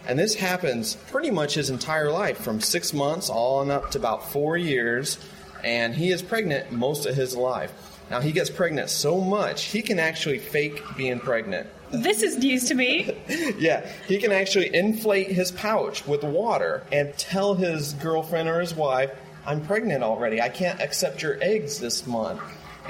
[0.06, 4.30] And this happens pretty much his entire life, from six months on up to about
[4.30, 5.18] four years
[5.66, 7.72] and he is pregnant most of his life.
[8.08, 11.66] Now, he gets pregnant so much, he can actually fake being pregnant.
[11.90, 13.16] This is news to me.
[13.58, 18.74] yeah, he can actually inflate his pouch with water and tell his girlfriend or his
[18.74, 19.10] wife,
[19.44, 20.40] I'm pregnant already.
[20.40, 22.40] I can't accept your eggs this month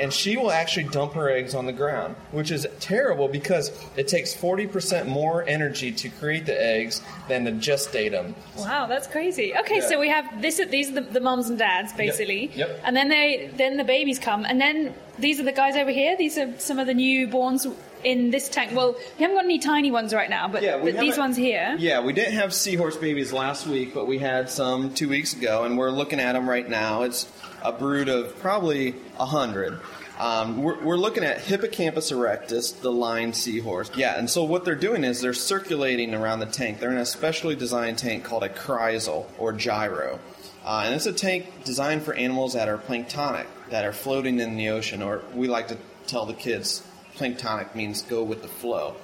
[0.01, 4.09] and she will actually dump her eggs on the ground, which is terrible because it
[4.09, 8.35] takes 40% more energy to create the eggs than to gestate them.
[8.57, 9.55] Wow, that's crazy.
[9.57, 9.89] Okay, yeah.
[9.89, 10.61] so we have this.
[10.71, 12.47] These are the, the moms and dads, basically.
[12.49, 12.57] Yep.
[12.57, 12.81] yep.
[12.85, 16.17] And then they, then the babies come, and then these are the guys over here.
[16.17, 17.73] These are some of the newborns
[18.05, 18.73] in this tank.
[18.75, 21.75] Well, we haven't got any tiny ones right now, but, yeah, but these ones here.
[21.79, 25.65] Yeah, we didn't have seahorse babies last week, but we had some two weeks ago,
[25.65, 27.03] and we're looking at them right now.
[27.03, 27.31] It's
[27.67, 29.81] a brood of probably a hundred.
[30.19, 33.91] Um, we're, we're, looking at Hippocampus erectus, the line seahorse.
[33.97, 36.79] Yeah, and so what they're doing is they're circulating around the tank.
[36.79, 40.19] They're in a specially designed tank called a kreisel or gyro.
[40.65, 44.57] Uh, and it's a tank designed for animals that are planktonic, that are floating in
[44.57, 46.83] the ocean, or we like to tell the kids
[47.17, 48.97] planktonic means go with the flow.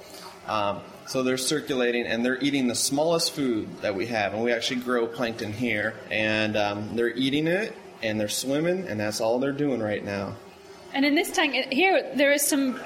[0.47, 4.51] Um, so they're circulating and they're eating the smallest food that we have, and we
[4.51, 9.39] actually grow plankton here, and um, they're eating it and they're swimming, and that's all
[9.39, 10.35] they're doing right now.
[10.93, 12.79] And in this tank here, there is some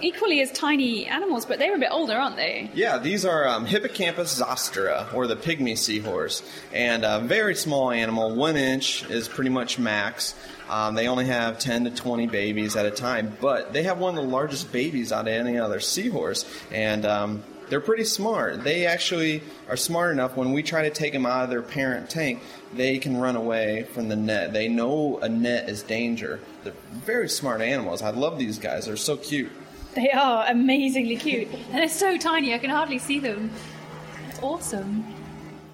[0.00, 2.70] equally as tiny animals, but they're a bit older, aren't they?
[2.74, 6.42] Yeah, these are um, Hippocampus zosterae, or the pygmy seahorse,
[6.72, 8.34] and a very small animal.
[8.34, 10.34] One inch is pretty much max.
[10.68, 14.16] Um, they only have 10 to 20 babies at a time, but they have one
[14.16, 16.44] of the largest babies out of any other seahorse.
[16.70, 18.64] And um, they're pretty smart.
[18.64, 22.10] They actually are smart enough when we try to take them out of their parent
[22.10, 22.42] tank,
[22.74, 24.52] they can run away from the net.
[24.52, 26.40] They know a net is danger.
[26.64, 28.02] They're very smart animals.
[28.02, 28.86] I love these guys.
[28.86, 29.50] They're so cute.
[29.94, 31.48] They are amazingly cute.
[31.48, 33.50] and they're so tiny, I can hardly see them.
[34.28, 35.04] It's awesome.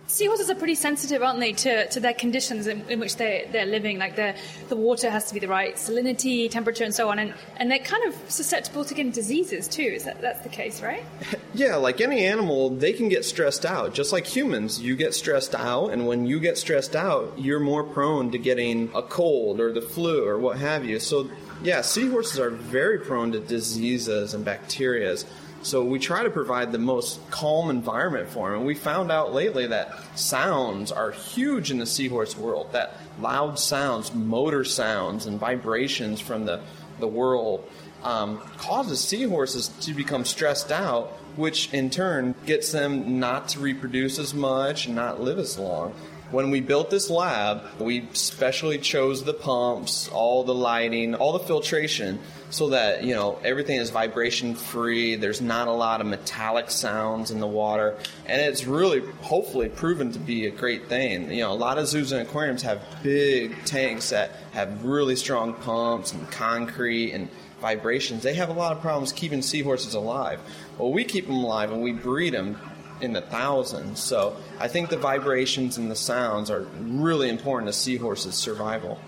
[0.08, 3.66] Seahorses are pretty sensitive, aren't they, to, to their conditions in, in which they're, they're
[3.66, 3.98] living?
[3.98, 4.36] Like the,
[4.68, 7.18] the water has to be the right salinity, temperature, and so on.
[7.18, 9.82] And, and they're kind of susceptible to getting diseases, too.
[9.82, 11.04] Is that that's the case, right?
[11.54, 13.94] Yeah, like any animal, they can get stressed out.
[13.94, 17.82] Just like humans, you get stressed out, and when you get stressed out, you're more
[17.82, 21.00] prone to getting a cold or the flu or what have you.
[21.00, 21.30] So,
[21.62, 25.24] yeah, seahorses are very prone to diseases and bacterias.
[25.62, 28.58] So we try to provide the most calm environment for them.
[28.58, 32.72] And we found out lately that sounds are huge in the seahorse world.
[32.72, 36.60] That loud sounds, motor sounds, and vibrations from the,
[37.00, 37.68] the world
[38.02, 44.18] um, causes seahorses to become stressed out, which in turn gets them not to reproduce
[44.18, 45.92] as much and not live as long.
[46.30, 51.38] When we built this lab, we specially chose the pumps, all the lighting, all the
[51.38, 52.18] filtration
[52.50, 55.14] so that you know everything is vibration free.
[55.14, 57.96] There's not a lot of metallic sounds in the water,
[58.26, 61.30] and it's really hopefully proven to be a great thing.
[61.30, 65.54] You know, a lot of zoos and aquariums have big tanks that have really strong
[65.54, 67.28] pumps and concrete and
[67.60, 68.22] vibrations.
[68.22, 70.40] They have a lot of problems keeping seahorses alive.
[70.78, 72.58] Well, we keep them alive and we breed them
[73.00, 74.00] in the thousands.
[74.00, 78.98] So I think the vibrations and the sounds are really important to seahorses' survival.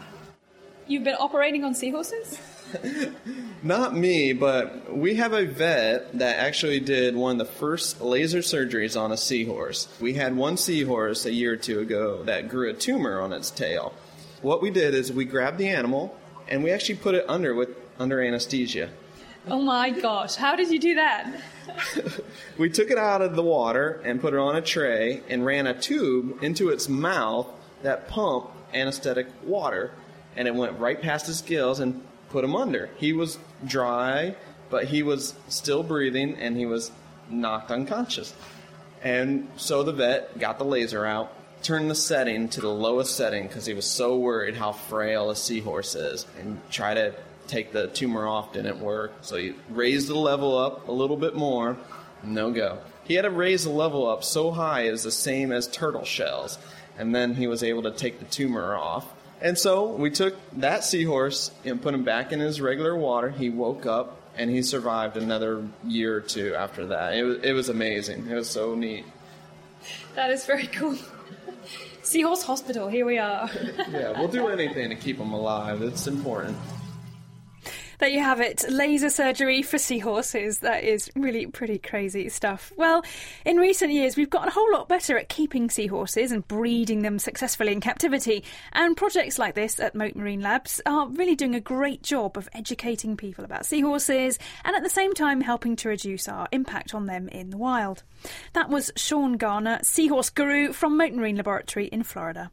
[0.87, 2.39] You've been operating on seahorses?
[3.63, 8.39] Not me, but we have a vet that actually did one of the first laser
[8.39, 9.89] surgeries on a seahorse.
[10.01, 13.51] We had one seahorse a year or two ago that grew a tumor on its
[13.51, 13.95] tail.
[14.43, 16.17] What we did is we grabbed the animal
[16.47, 18.91] and we actually put it under with under anesthesia.
[19.59, 21.41] Oh my gosh, how did you do that?
[22.59, 25.67] we took it out of the water and put it on a tray and ran
[25.67, 27.49] a tube into its mouth
[27.83, 29.93] that pumped anesthetic water
[30.37, 32.91] and it went right past his gills and put him under.
[32.97, 34.37] He was dry,
[34.71, 36.91] but he was still breathing and he was
[37.31, 38.35] knocked unconscious.
[39.03, 41.33] And so the vet got the laser out,
[41.63, 45.37] turned the setting to the lowest setting because he was so worried how frail a
[45.37, 47.15] seahorse is, and tried to
[47.49, 48.53] take the tumor off.
[48.53, 49.13] Didn't work.
[49.23, 51.77] So he raised the level up a little bit more.
[52.23, 52.79] No go.
[53.05, 56.59] He had to raise the level up so high as the same as turtle shells,
[56.99, 59.07] and then he was able to take the tumor off
[59.41, 63.31] and so we took that seahorse and put him back in his regular water.
[63.31, 67.15] He woke up and he survived another year or two after that.
[67.15, 68.27] It was, it was amazing.
[68.29, 69.05] It was so neat.
[70.15, 70.99] That is very cool.
[72.03, 73.49] Seahorse Hospital, here we are.
[73.91, 75.83] yeah, we'll do anything to keep them alive.
[75.83, 76.57] It's important.
[77.99, 80.59] There you have it laser surgery for seahorses.
[80.59, 82.73] That is really pretty crazy stuff.
[82.77, 83.05] Well,
[83.45, 87.19] in recent years, we've gotten a whole lot better at keeping seahorses and breeding them
[87.19, 88.45] successfully in captivity.
[88.73, 92.49] And projects like this at Mote Marine Labs are really doing a great job of
[92.53, 97.07] educating people about seahorses and at the same time helping to reduce our impact on
[97.07, 98.05] them in the wild.
[98.53, 102.53] That was Sean Garner, seahorse guru from Mote Marine Laboratory in Florida.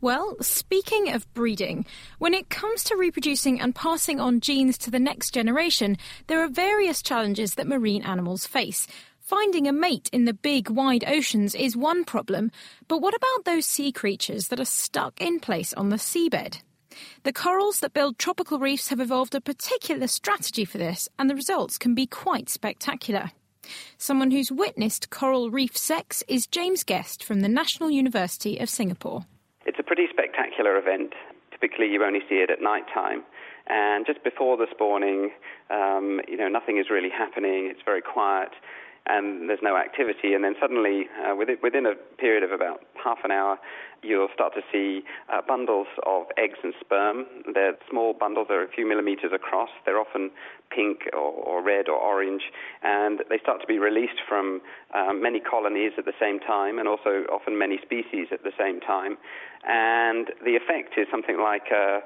[0.00, 1.86] Well, speaking of breeding,
[2.18, 6.48] when it comes to reproducing and passing on genes to the next generation, there are
[6.48, 8.86] various challenges that marine animals face.
[9.20, 12.50] Finding a mate in the big, wide oceans is one problem,
[12.88, 16.60] but what about those sea creatures that are stuck in place on the seabed?
[17.22, 21.34] The corals that build tropical reefs have evolved a particular strategy for this, and the
[21.34, 23.30] results can be quite spectacular.
[23.96, 29.24] Someone who's witnessed coral reef sex is James Guest from the National University of Singapore.
[29.66, 31.14] It's a pretty spectacular event.
[31.50, 33.24] Typically, you only see it at night time.
[33.66, 35.30] And just before the spawning,
[35.70, 37.68] um, you know, nothing is really happening.
[37.70, 38.50] It's very quiet,
[39.06, 40.32] and there's no activity.
[40.34, 43.58] And then suddenly, uh, within, within a period of about half an hour,
[44.02, 45.02] you'll start to see
[45.32, 47.26] uh, bundles of eggs and sperm.
[47.52, 49.70] They're small bundles, they're a few millimeters across.
[49.84, 50.30] They're often
[50.70, 52.42] pink or, or red or orange,
[52.82, 54.60] and they start to be released from
[54.94, 58.80] um, many colonies at the same time, and also often many species at the same
[58.80, 59.16] time.
[59.66, 62.00] And the effect is something like a,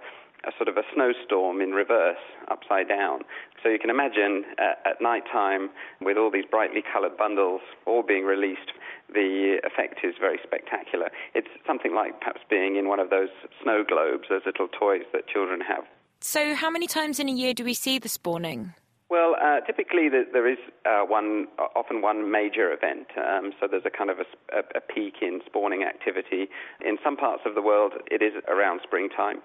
[0.44, 3.20] a sort of a snowstorm in reverse, upside down.
[3.62, 5.70] So you can imagine uh, at night time,
[6.00, 8.72] with all these brightly colored bundles all being released,
[9.12, 11.10] the effect is very spectacular.
[11.34, 13.30] It's something like perhaps being in one of those
[13.62, 15.84] snow globes, those little toys that children have.
[16.20, 18.74] So, how many times in a year do we see the spawning?
[19.10, 23.08] Well, uh, typically the, there is uh, one, often one major event.
[23.16, 26.48] Um, so there's a kind of a, a, peak in spawning activity.
[26.84, 29.40] In some parts of the world, it is around springtime.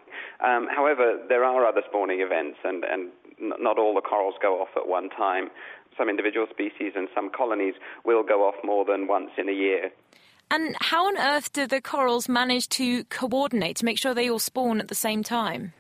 [0.45, 4.69] Um, however, there are other spawning events, and, and not all the corals go off
[4.75, 5.49] at one time.
[5.97, 9.91] Some individual species and some colonies will go off more than once in a year.
[10.51, 14.39] And how on earth do the corals manage to coordinate to make sure they all
[14.39, 15.73] spawn at the same time?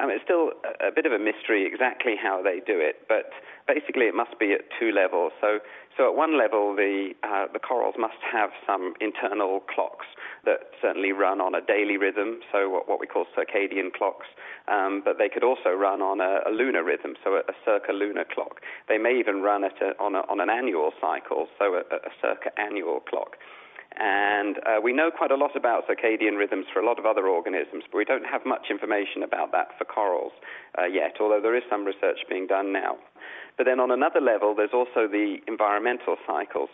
[0.00, 3.30] Um, it's still a, a bit of a mystery exactly how they do it, but
[3.68, 5.32] basically it must be at two levels.
[5.40, 5.58] So,
[5.96, 10.06] so at one level, the uh, the corals must have some internal clocks
[10.44, 14.26] that certainly run on a daily rhythm, so what, what we call circadian clocks.
[14.68, 17.92] Um, but they could also run on a, a lunar rhythm, so a, a circa
[17.92, 18.60] lunar clock.
[18.88, 22.12] They may even run at a, on, a, on an annual cycle, so a, a
[22.22, 23.36] circa annual clock.
[23.98, 27.26] And uh, we know quite a lot about circadian rhythms for a lot of other
[27.26, 30.32] organisms, but we don't have much information about that for corals
[30.78, 32.96] uh, yet, although there is some research being done now.
[33.56, 36.70] But then on another level, there's also the environmental cycles.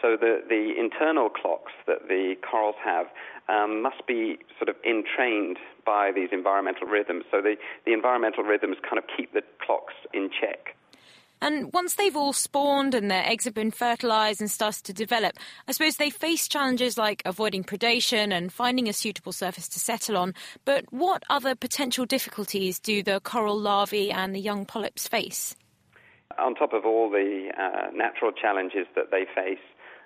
[0.00, 3.06] So the, the internal clocks that the corals have
[3.48, 7.24] um, must be sort of entrained by these environmental rhythms.
[7.30, 10.76] So the, the environmental rhythms kind of keep the clocks in check.
[11.42, 15.36] And once they've all spawned and their eggs have been fertilized and started to develop,
[15.66, 20.16] I suppose they face challenges like avoiding predation and finding a suitable surface to settle
[20.18, 20.34] on.
[20.64, 25.56] But what other potential difficulties do the coral larvae and the young polyps face?
[26.38, 29.58] On top of all the uh, natural challenges that they face,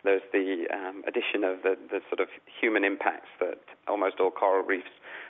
[0.05, 2.29] there's the um, addition of the, the sort of
[2.61, 3.59] human impacts that
[3.89, 4.87] almost all coral reefs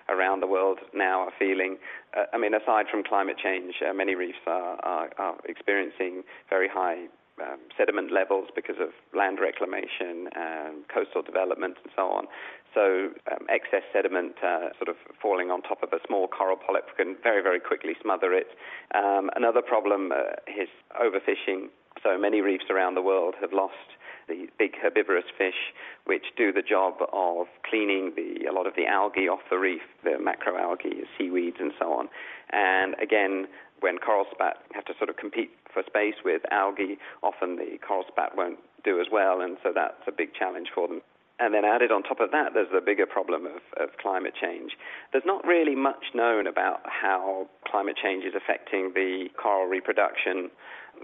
[0.09, 1.77] around the world now are feeling.
[2.17, 6.69] Uh, I mean, aside from climate change, uh, many reefs are, are, are experiencing very
[6.69, 7.07] high
[7.43, 12.27] um, sediment levels because of land reclamation, and coastal development, and so on.
[12.75, 16.97] So um, excess sediment uh, sort of falling on top of a small coral polyp
[16.97, 18.49] can very, very quickly smother it.
[18.95, 21.69] Um, another problem uh, is overfishing.
[22.03, 23.99] So many reefs around the world have lost
[24.29, 25.72] the big herbivorous fish,
[26.05, 29.83] which do the job of cleaning the, a lot of the algae off the reef,
[30.03, 32.09] the macroalgae, seaweeds, and so on.
[32.51, 33.47] And again,
[33.81, 38.05] when coral spat have to sort of compete for space with algae, often the coral
[38.09, 41.01] spat won't do as well, and so that's a big challenge for them.
[41.41, 44.72] And then added on top of that, there's the bigger problem of, of climate change.
[45.11, 50.51] There's not really much known about how climate change is affecting the coral reproduction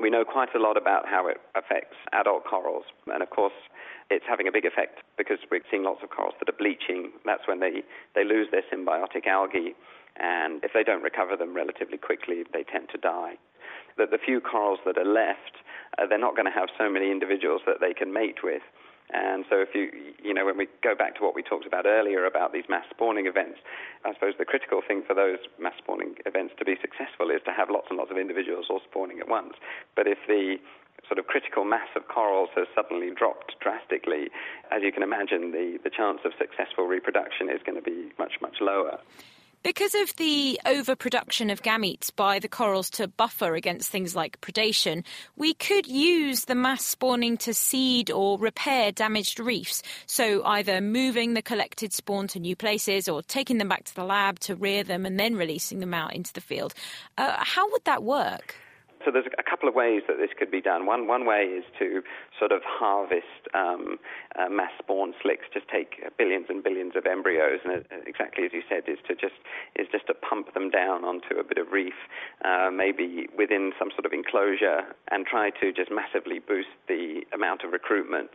[0.01, 3.57] we know quite a lot about how it affects adult corals, and of course,
[4.11, 7.13] it's having a big effect because we're seeing lots of corals that are bleaching.
[7.25, 7.83] That's when they,
[8.15, 9.75] they lose their symbiotic algae,
[10.17, 13.35] and if they don't recover them relatively quickly, they tend to die.
[13.97, 15.63] That the few corals that are left,
[15.99, 18.63] uh, they're not going to have so many individuals that they can mate with.
[19.13, 19.91] And so, if you,
[20.23, 22.85] you know, when we go back to what we talked about earlier about these mass
[22.91, 23.59] spawning events,
[24.05, 27.53] I suppose the critical thing for those mass spawning events to be successful is to
[27.53, 29.55] have lots and lots of individuals all spawning at once.
[29.97, 30.59] But if the
[31.09, 34.31] sort of critical mass of corals has suddenly dropped drastically,
[34.71, 38.35] as you can imagine, the, the chance of successful reproduction is going to be much,
[38.41, 39.01] much lower.
[39.63, 45.05] Because of the overproduction of gametes by the corals to buffer against things like predation,
[45.37, 49.83] we could use the mass spawning to seed or repair damaged reefs.
[50.07, 54.05] So, either moving the collected spawn to new places or taking them back to the
[54.05, 56.73] lab to rear them and then releasing them out into the field.
[57.19, 58.55] Uh, how would that work?
[59.05, 60.87] So there's a couple of ways that this could be done.
[60.87, 62.03] One one way is to
[62.39, 63.99] sort of harvest um,
[64.37, 68.53] uh, mass spawn slicks, just take billions and billions of embryos, and uh, exactly as
[68.53, 69.41] you said, is to just
[69.77, 71.95] is just to pump them down onto a bit of reef,
[72.45, 77.65] uh, maybe within some sort of enclosure, and try to just massively boost the amount
[77.65, 78.31] of recruitment.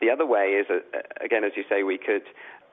[0.00, 0.78] The other way is, uh,
[1.20, 2.22] again, as you say, we could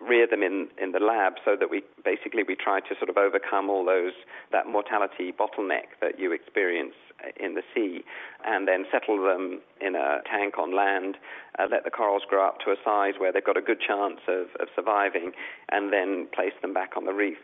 [0.02, 3.18] rear them in, in the lab so that we basically we try to sort of
[3.18, 4.14] overcome all those
[4.52, 6.94] that mortality bottleneck that you experience
[7.40, 8.04] in the sea
[8.46, 11.18] and then settle them in a tank on land,
[11.58, 14.20] uh, let the corals grow up to a size where they've got a good chance
[14.28, 15.32] of, of surviving
[15.70, 17.38] and then place them back on the reef.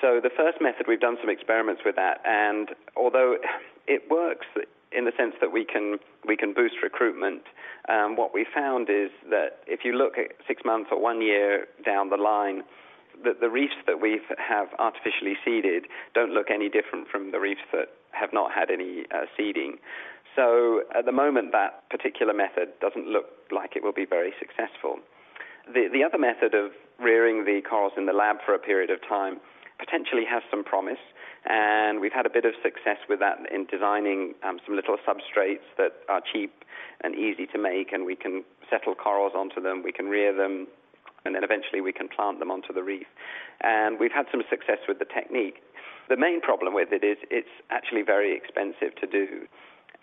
[0.00, 3.36] So the first method, we've done some experiments with that, and although
[3.88, 4.46] it works
[4.92, 7.42] in the sense that we can we can boost recruitment.
[7.88, 11.66] Um, what we found is that if you look at six months or one year
[11.84, 12.62] down the line,
[13.24, 17.66] that the reefs that we have artificially seeded don't look any different from the reefs
[17.72, 19.78] that have not had any uh, seeding.
[20.36, 24.98] So at the moment, that particular method doesn't look like it will be very successful.
[25.66, 26.70] The, the other method of
[27.00, 29.40] rearing the corals in the lab for a period of time
[29.78, 31.00] potentially has some promise.
[31.44, 35.64] And we've had a bit of success with that in designing um, some little substrates
[35.78, 36.52] that are cheap
[37.02, 40.66] and easy to make, and we can settle corals onto them, we can rear them,
[41.24, 43.06] and then eventually we can plant them onto the reef.
[43.60, 45.62] And we've had some success with the technique.
[46.08, 49.46] The main problem with it is it's actually very expensive to do.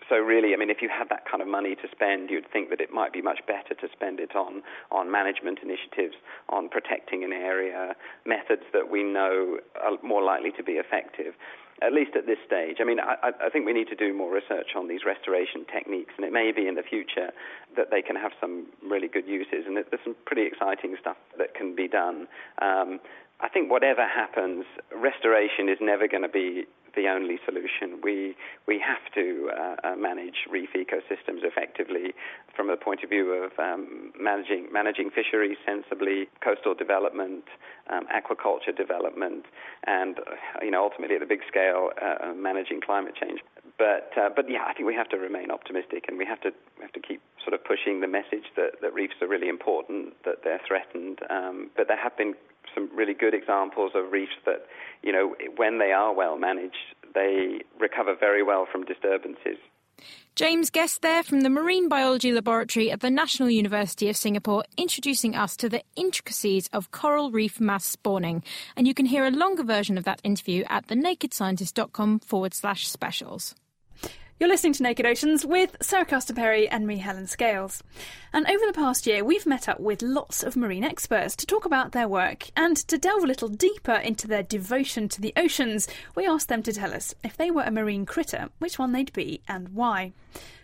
[0.08, 2.70] So really, I mean, if you had that kind of money to spend, you'd think
[2.70, 6.14] that it might be much better to spend it on on management initiatives,
[6.48, 11.34] on protecting an area, methods that we know are more likely to be effective.
[11.82, 12.78] At least at this stage.
[12.80, 16.14] I mean, I, I think we need to do more research on these restoration techniques,
[16.16, 17.32] and it may be in the future
[17.76, 19.66] that they can have some really good uses.
[19.66, 22.28] And there's some pretty exciting stuff that can be done.
[22.62, 22.98] Um,
[23.40, 26.64] I think whatever happens, restoration is never going to be
[26.96, 28.00] the only solution.
[28.02, 28.34] We
[28.66, 32.14] we have to uh, uh, manage reef ecosystems effectively
[32.56, 37.44] from the point of view of um, managing managing fisheries sensibly, coastal development,
[37.90, 39.44] um, aquaculture development,
[39.86, 43.40] and uh, you know ultimately at a big scale uh, uh, managing climate change.
[43.78, 46.50] But uh, but yeah, I think we have to remain optimistic, and we have to
[46.78, 50.14] we have to keep sort of pushing the message that, that reefs are really important,
[50.24, 51.20] that they're threatened.
[51.30, 52.34] Um, but there have been
[52.74, 54.66] some really good examples of reefs that,
[55.02, 56.76] you know, when they are well managed,
[57.14, 59.58] they recover very well from disturbances.
[60.34, 65.34] James Guest there from the Marine Biology Laboratory at the National University of Singapore, introducing
[65.34, 68.42] us to the intricacies of coral reef mass spawning.
[68.76, 73.54] And you can hear a longer version of that interview at thenakedscientist.com forward slash specials.
[74.38, 77.82] You're listening to Naked Oceans with Sarah Castor Perry and me, Helen Scales.
[78.34, 81.64] And over the past year, we've met up with lots of marine experts to talk
[81.64, 85.88] about their work and to delve a little deeper into their devotion to the oceans.
[86.14, 89.12] We asked them to tell us if they were a marine critter, which one they'd
[89.14, 90.12] be and why.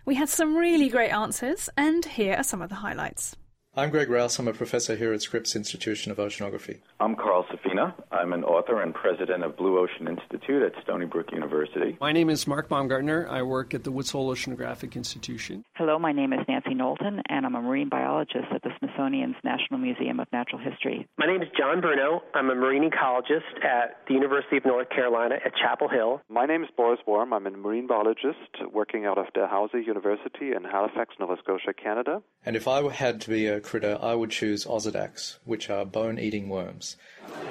[0.04, 3.36] We had some really great answers, and here are some of the highlights.
[3.74, 4.38] I'm Greg Rouse.
[4.38, 6.80] I'm a professor here at Scripps Institution of Oceanography.
[7.00, 7.94] I'm Carl Safina.
[8.12, 11.96] I'm an author and president of Blue Ocean Institute at Stony Brook University.
[11.98, 13.26] My name is Mark Baumgartner.
[13.30, 15.64] I work at the Woods Hole Oceanographic Institution.
[15.74, 19.80] Hello, my name is Nancy Knowlton, and I'm a marine biologist at the Smithsonian's National
[19.80, 21.08] Museum of Natural History.
[21.16, 22.20] My name is John Bruno.
[22.34, 26.20] I'm a marine ecologist at the University of North Carolina at Chapel Hill.
[26.28, 27.32] My name is Boris Worm.
[27.32, 28.36] I'm a marine biologist
[28.70, 32.22] working out of Dalhousie University in Halifax, Nova Scotia, Canada.
[32.44, 36.18] And if I had to be a critter, I would choose Osedax, which are bone
[36.18, 36.96] eating worms.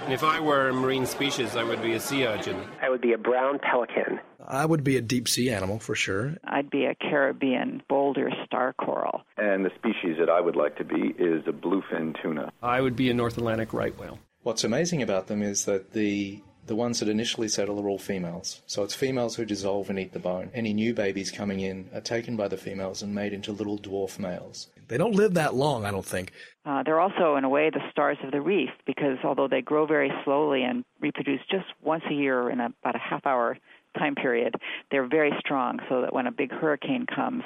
[0.03, 2.59] And if I were a marine species, I would be a sea urchin.
[2.81, 4.19] I would be a brown pelican.
[4.45, 6.37] I would be a deep sea animal for sure.
[6.43, 9.21] I'd be a Caribbean boulder star coral.
[9.37, 12.51] And the species that I would like to be is a bluefin tuna.
[12.61, 14.19] I would be a North Atlantic right whale.
[14.43, 18.61] What's amazing about them is that the the ones that initially settle are all females.
[18.65, 20.51] So it's females who dissolve and eat the bone.
[20.53, 24.19] Any new babies coming in are taken by the females and made into little dwarf
[24.19, 24.67] males.
[24.91, 26.33] They don't live that long, I don't think.
[26.65, 29.85] Uh, they're also, in a way, the stars of the reef because although they grow
[29.85, 33.57] very slowly and reproduce just once a year in a, about a half hour
[33.97, 34.55] time period,
[34.91, 37.43] they're very strong so that when a big hurricane comes,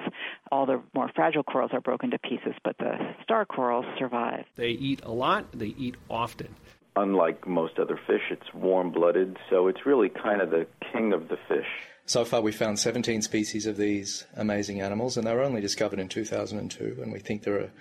[0.51, 4.45] all the more fragile corals are broken to pieces, but the star corals survive.
[4.55, 6.47] They eat a lot, they eat often
[6.95, 11.27] unlike most other fish, it's warm blooded, so it's really kind of the king of
[11.27, 11.67] the fish.
[12.07, 15.99] So far, we've found 17 species of these amazing animals, and they were only discovered
[15.99, 17.71] in 2002, and we think there are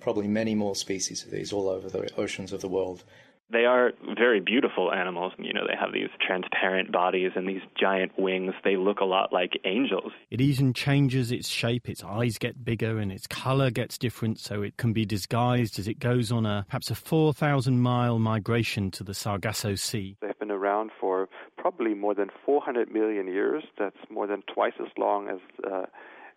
[0.00, 3.04] probably many more species of these all over the oceans of the world
[3.50, 5.32] they are very beautiful animals.
[5.38, 8.52] You know, they have these transparent bodies and these giant wings.
[8.62, 10.12] They look a lot like angels.
[10.30, 11.88] It even changes its shape.
[11.88, 15.88] Its eyes get bigger and its color gets different, so it can be disguised as
[15.88, 20.16] it goes on a perhaps a 4,000 mile migration to the Sargasso Sea.
[20.20, 23.64] They've been around for probably more than 400 million years.
[23.78, 25.38] That's more than twice as long as.
[25.62, 25.86] Uh,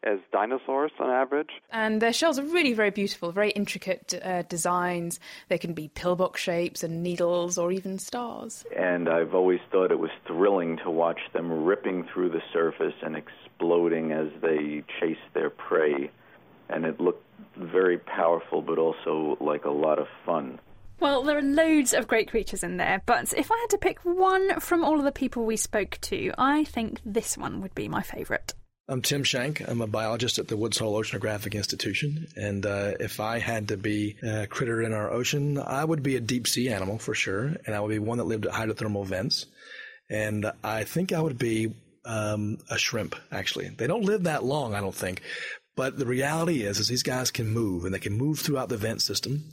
[0.04, 1.50] as dinosaurs on average.
[1.72, 5.20] And their shells are really very beautiful, very intricate uh, designs.
[5.48, 8.66] They can be pillbox shapes and needles or even stars.
[8.76, 13.16] And I've always thought it was thrilling to watch them ripping through the surface and
[13.16, 16.10] exploding as they chase their prey.
[16.70, 20.60] And it looked very powerful, but also like a lot of fun.
[21.02, 23.98] Well, there are loads of great creatures in there, but if I had to pick
[24.04, 27.88] one from all of the people we spoke to, I think this one would be
[27.88, 28.54] my favourite.
[28.88, 29.68] I'm Tim Shank.
[29.68, 32.28] I'm a biologist at the Woods Hole Oceanographic Institution.
[32.36, 36.18] And uh, if I had to be a critter in our ocean, I would be
[36.18, 37.46] a deep sea animal for sure.
[37.66, 39.48] And I would be one that lived at hydrothermal vents.
[40.08, 41.74] And I think I would be
[42.06, 43.70] um, a shrimp, actually.
[43.70, 45.24] They don't live that long, I don't think.
[45.76, 48.78] But the reality is, is these guys can move and they can move throughout the
[48.78, 49.46] vent system.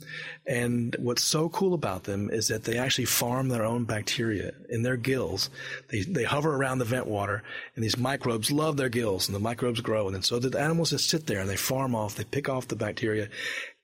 [0.45, 4.83] And what's so cool about them is that they actually farm their own bacteria in
[4.83, 5.49] their gills.
[5.87, 7.41] They, they hover around the vent water
[7.75, 10.09] and these microbes love their gills and the microbes grow.
[10.09, 12.75] And so the animals just sit there and they farm off, they pick off the
[12.75, 13.29] bacteria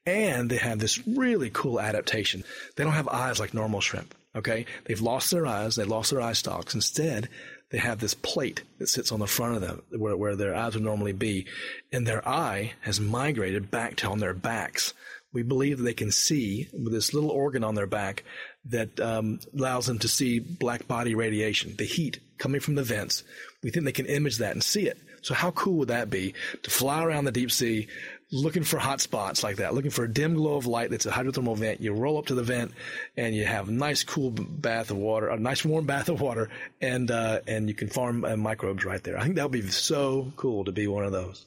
[0.05, 2.43] and they have this really cool adaptation.
[2.75, 4.13] They don't have eyes like normal shrimp.
[4.35, 4.65] Okay.
[4.83, 5.75] They've lost their eyes.
[5.75, 6.75] They lost their eye stalks.
[6.75, 7.29] Instead,
[7.75, 10.75] they have this plate that sits on the front of them where, where their eyes
[10.75, 11.45] would normally be.
[11.91, 14.93] And their eye has migrated back to on their backs,
[15.33, 18.23] we believe that they can see with this little organ on their back
[18.69, 23.25] that um, allows them to see black body radiation, the heat coming from the vents.
[23.61, 24.97] We think they can image that and see it.
[25.25, 27.87] So how cool would that be to fly around the deep sea
[28.31, 31.11] looking for hot spots like that, looking for a dim glow of light that's a
[31.11, 31.81] hydrothermal vent.
[31.81, 32.73] You roll up to the vent
[33.17, 36.49] and you have a nice cool bath of water, a nice warm bath of water,
[36.79, 39.17] and uh, and you can farm uh, microbes right there.
[39.17, 41.43] I think that would be so cool to be one of those.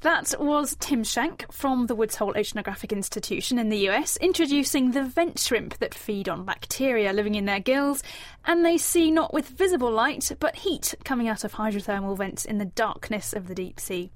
[0.00, 5.02] That was Tim Shank from the Woods Hole Oceanographic Institution in the US introducing the
[5.02, 8.02] vent shrimp that feed on bacteria living in their gills,
[8.44, 12.58] and they see not with visible light but heat coming out of hydrothermal vents in
[12.58, 14.10] the darkness of the deep sea.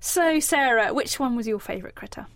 [0.00, 2.26] So, Sarah, which one was your favourite critter?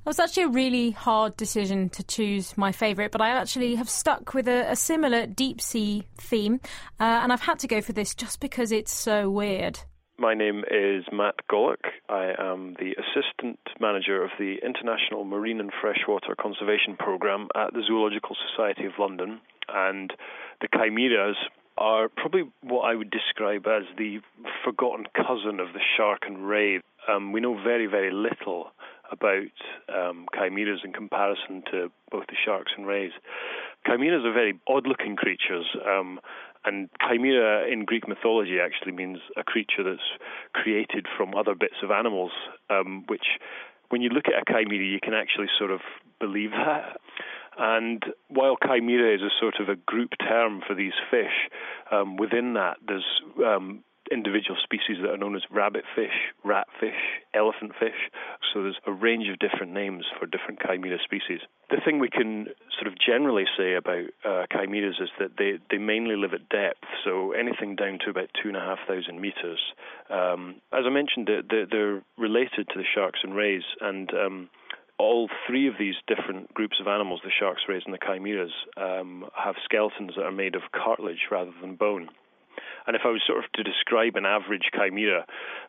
[0.00, 3.90] It was actually a really hard decision to choose my favourite, but I actually have
[3.90, 6.58] stuck with a, a similar deep sea theme,
[6.98, 9.78] uh, and I've had to go for this just because it's so weird.
[10.20, 11.80] My name is Matt Gollock.
[12.10, 17.82] I am the Assistant Manager of the International Marine and Freshwater Conservation Programme at the
[17.86, 19.40] Zoological Society of London.
[19.72, 20.12] And
[20.60, 21.36] the chimeras
[21.78, 24.18] are probably what I would describe as the
[24.62, 26.82] forgotten cousin of the shark and ray.
[27.08, 28.72] Um, we know very, very little
[29.10, 29.56] about
[29.88, 33.12] um, chimeras in comparison to both the sharks and rays.
[33.86, 35.64] Chimeras are very odd looking creatures.
[35.86, 36.20] Um,
[36.64, 40.10] and chimera in Greek mythology actually means a creature that's
[40.52, 42.32] created from other bits of animals,
[42.68, 43.38] um, which,
[43.88, 45.80] when you look at a chimera, you can actually sort of
[46.18, 47.00] believe that.
[47.58, 51.50] And while chimera is a sort of a group term for these fish,
[51.90, 53.04] um, within that there's
[53.44, 57.00] um, individual species that are known as rabbitfish, ratfish,
[57.34, 58.10] elephantfish.
[58.52, 61.40] So there's a range of different names for different chimera species.
[61.70, 62.46] The thing we can
[62.76, 66.84] sort of generally say about uh, chimeras is that they, they mainly live at depth,
[67.04, 69.60] so anything down to about two and a half thousand meters.
[70.10, 74.50] Um, as I mentioned, they're, they're, related to the sharks and rays, and um,
[74.98, 79.24] all three of these different groups of animals, the sharks, rays, and the chimeras, um,
[79.34, 82.08] have skeletons that are made of cartilage rather than bone.
[82.86, 85.26] And if I was sort of to describe an average chimera,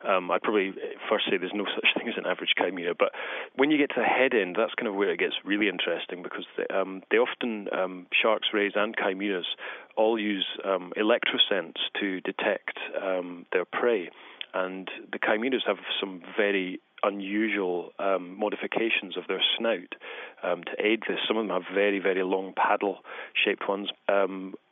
[0.07, 0.73] um, I'd probably
[1.09, 2.93] first say there's no such thing as an average chimera.
[2.97, 3.11] But
[3.55, 6.23] when you get to the head end, that's kind of where it gets really interesting
[6.23, 9.47] because they, um, they often, um, sharks, rays, and chimeras
[9.95, 14.09] all use um, electrosense to detect um, their prey.
[14.53, 19.95] And the chimeras have some very unusual um, modifications of their snout
[20.43, 21.17] um, to aid this.
[21.27, 22.99] Some of them have very, very long paddle
[23.33, 23.89] shaped ones.
[24.07, 24.55] Um,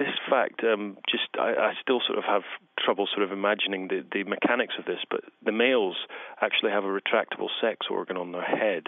[0.00, 2.42] this fact, um, just I, I, still sort of have
[2.82, 5.96] trouble sort of imagining the, the mechanics of this, but the males
[6.40, 8.84] actually have a retractable sex organ on their head,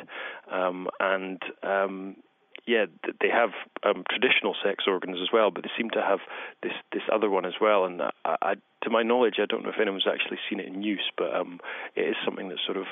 [0.51, 2.17] um, and um,
[2.67, 2.87] yeah,
[3.21, 3.51] they have
[3.83, 6.21] um, traditional sex organs as well, but they seem to have
[6.63, 7.85] this this other one as well.
[7.85, 8.55] And I, I,
[8.85, 11.61] to my knowledge, I don't know if anyone's actually seen it in use, but um,
[11.95, 12.87] it is something that sort of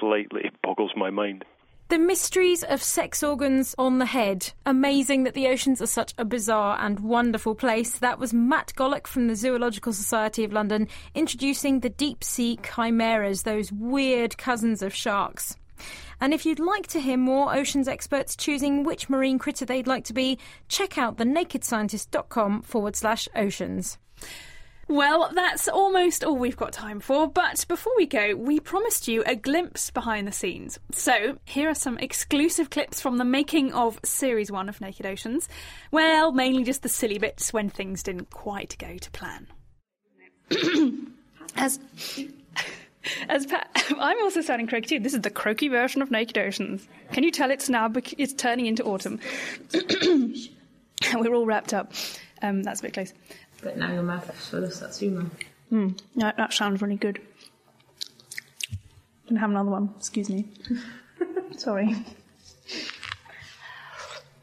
[0.00, 1.44] slightly boggles my mind.
[1.88, 4.52] The mysteries of sex organs on the head.
[4.66, 7.98] Amazing that the oceans are such a bizarre and wonderful place.
[7.98, 13.44] That was Matt Gollock from the Zoological Society of London introducing the deep sea chimeras,
[13.44, 15.56] those weird cousins of sharks.
[16.20, 20.04] And if you'd like to hear more oceans experts choosing which marine critter they'd like
[20.04, 20.36] to be,
[20.68, 23.96] check out thenakedscientist.com forward slash oceans.
[24.88, 29.22] Well, that's almost all we've got time for, but before we go, we promised you
[29.26, 30.78] a glimpse behind the scenes.
[30.92, 35.46] So, here are some exclusive clips from the making of Series 1 of Naked Oceans.
[35.90, 39.46] Well, mainly just the silly bits when things didn't quite go to plan.
[41.56, 41.78] As.
[43.28, 43.68] As Pat,
[43.98, 45.00] I'm also sounding croaky too.
[45.00, 46.88] This is the croaky version of Naked Oceans.
[47.12, 47.92] Can you tell it's now?
[48.16, 49.20] It's turning into autumn.
[51.14, 51.92] We're all wrapped up.
[52.42, 53.12] Um, that's a bit close.
[53.62, 55.30] But now your mouth is full of satsuma.
[55.72, 57.20] Mm, that, that sounds really good.
[59.26, 59.94] Can I have another one?
[59.98, 60.48] Excuse me.
[61.56, 61.94] Sorry.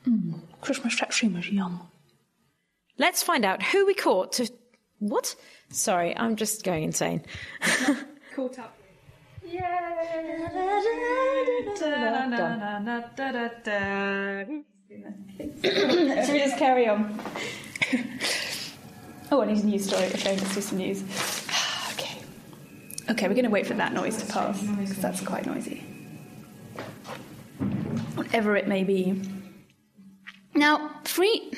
[0.08, 1.82] Mm, Christmas satsuma is yum.
[2.98, 4.52] Let's find out who we caught to.
[5.00, 5.36] What?
[5.70, 7.24] Sorry, I'm just going insane.
[8.36, 8.78] Caught up.
[15.64, 17.20] Should we just carry on?
[19.36, 20.06] Oh, I need a news story.
[20.06, 21.04] Okay, let's do some news.
[21.92, 22.22] okay.
[23.10, 25.80] Okay, we're going to wait for that noise to pass because that's quite noisy.
[28.16, 29.22] Whatever it may be.
[30.54, 31.52] Now, free.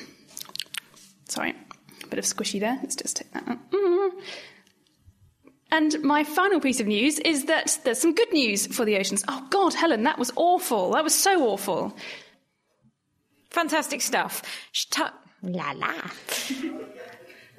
[1.28, 1.54] Sorry,
[2.02, 2.80] a bit of squishy there.
[2.82, 3.70] Let's just take that out.
[3.70, 4.18] Mm-hmm.
[5.70, 9.24] And my final piece of news is that there's some good news for the oceans.
[9.28, 10.94] Oh, God, Helen, that was awful.
[10.94, 11.96] That was so awful.
[13.50, 14.42] Fantastic stuff.
[15.44, 15.94] La la.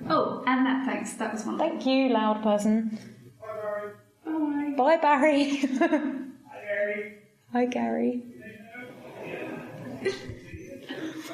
[0.08, 1.14] Oh, and that thanks.
[1.14, 1.58] That was one.
[1.58, 2.97] Thank you, loud person.
[3.41, 3.91] Bye.
[4.26, 4.76] Barry.
[4.76, 5.56] Bye, Bye Barry.
[5.58, 6.28] Hi,
[6.68, 7.16] Barry.
[7.52, 8.24] Hi, Gary.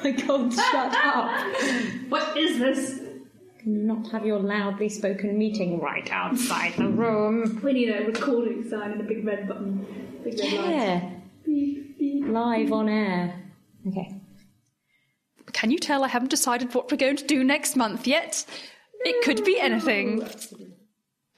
[0.02, 1.46] my god, shut up.
[2.08, 3.00] What is this?
[3.58, 7.60] Can you not have your loudly spoken meeting right outside the room?
[7.62, 9.84] We need a recording sign and a big red button.
[10.22, 11.12] Big red light.
[11.46, 12.28] Yeah.
[12.28, 13.42] Live on air.
[13.88, 14.14] Okay.
[15.56, 18.44] Can you tell I haven't decided what we're going to do next month yet?
[19.00, 20.22] It could be anything.
[20.22, 20.28] Oh,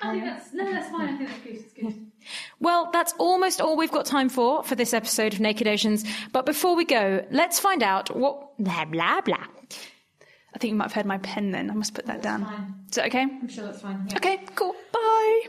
[0.00, 1.08] I think that's no, that's fine.
[1.08, 1.54] I think that's good.
[1.54, 2.06] It's good.
[2.58, 6.04] Well, that's almost all we've got time for for this episode of Naked Oceans.
[6.32, 9.46] But before we go, let's find out what blah blah blah.
[10.54, 11.70] I think you might have heard my pen then.
[11.70, 12.42] I must put that down.
[12.88, 13.22] Is that okay?
[13.22, 14.08] I'm sure that's fine.
[14.16, 14.74] Okay, cool.
[14.92, 15.42] Bye.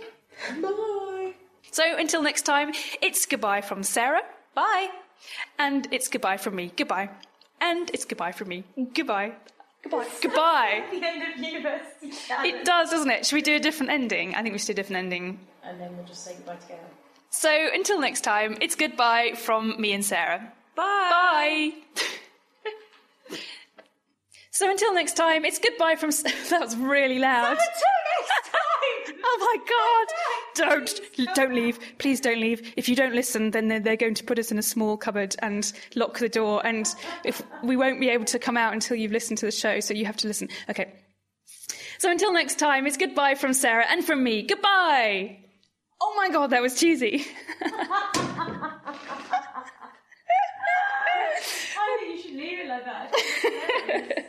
[0.61, 1.33] Bye.
[1.71, 4.21] So until next time, it's goodbye from Sarah.
[4.53, 4.89] Bye.
[5.57, 6.71] And it's goodbye from me.
[6.77, 7.09] Goodbye.
[7.61, 8.63] And it's goodbye from me.
[8.93, 9.33] Goodbye.
[9.83, 10.07] Goodbye.
[10.21, 10.83] Goodbye.
[10.91, 12.11] the end of university.
[12.47, 13.25] It does, doesn't it?
[13.25, 14.35] Should we do a different ending?
[14.35, 15.39] I think we should do a different ending.
[15.63, 16.81] And then we'll just say goodbye together.
[17.29, 20.51] So until next time, it's goodbye from me and Sarah.
[20.75, 21.73] Bye.
[21.95, 22.07] Bye.
[24.51, 26.11] so until next time, it's goodbye from.
[26.49, 27.57] That was really loud.
[29.29, 29.29] Until next time!
[29.29, 30.07] Oh my God!
[30.55, 31.01] Don't,
[31.35, 31.79] don't leave.
[31.97, 32.73] Please don't leave.
[32.75, 35.35] If you don't listen, then they're, they're going to put us in a small cupboard
[35.39, 36.87] and lock the door, and
[37.23, 39.93] if we won't be able to come out until you've listened to the show, so
[39.93, 40.49] you have to listen.
[40.69, 40.91] Okay.
[41.99, 44.43] So until next time, it's goodbye from Sarah and from me.
[44.43, 45.39] Goodbye.
[46.01, 47.25] Oh my God, that was cheesy.
[47.61, 48.71] I
[51.99, 54.25] think you should leave it like that.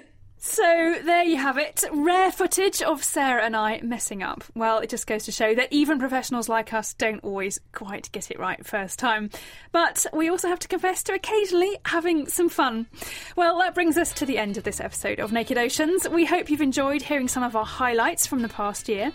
[0.61, 1.85] So there you have it.
[1.91, 4.45] Rare footage of Sarah and I messing up.
[4.55, 8.31] Well, it just goes to show that even professionals like us don't always quite get
[8.31, 9.31] it right first time.
[9.73, 12.89] But we also have to confess to occasionally having some fun.
[13.37, 16.07] Well, that brings us to the end of this episode of Naked Oceans.
[16.07, 19.13] We hope you've enjoyed hearing some of our highlights from the past year.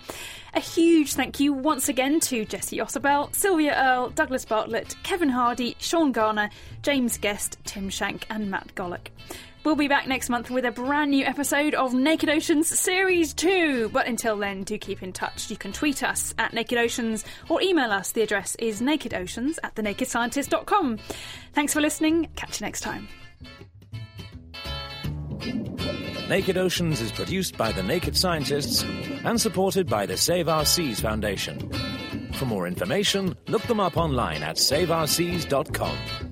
[0.55, 5.75] A huge thank you once again to Jesse Ausubel, Sylvia Earle, Douglas Bartlett, Kevin Hardy,
[5.77, 6.49] Sean Garner,
[6.81, 9.09] James Guest, Tim Shank, and Matt Gollock.
[9.65, 13.89] We'll be back next month with a brand new episode of Naked Oceans Series 2.
[13.89, 15.49] But until then, do keep in touch.
[15.49, 18.11] You can tweet us at Naked Oceans or email us.
[18.11, 20.99] The address is nakedoceans at thenakedscientist.com.
[21.53, 22.29] Thanks for listening.
[22.35, 23.07] Catch you next time.
[26.29, 30.99] Naked Oceans is produced by the Naked Scientists and supported by the Save Our Seas
[30.99, 31.71] Foundation.
[32.33, 36.24] For more information, look them up online at saveourseas.com.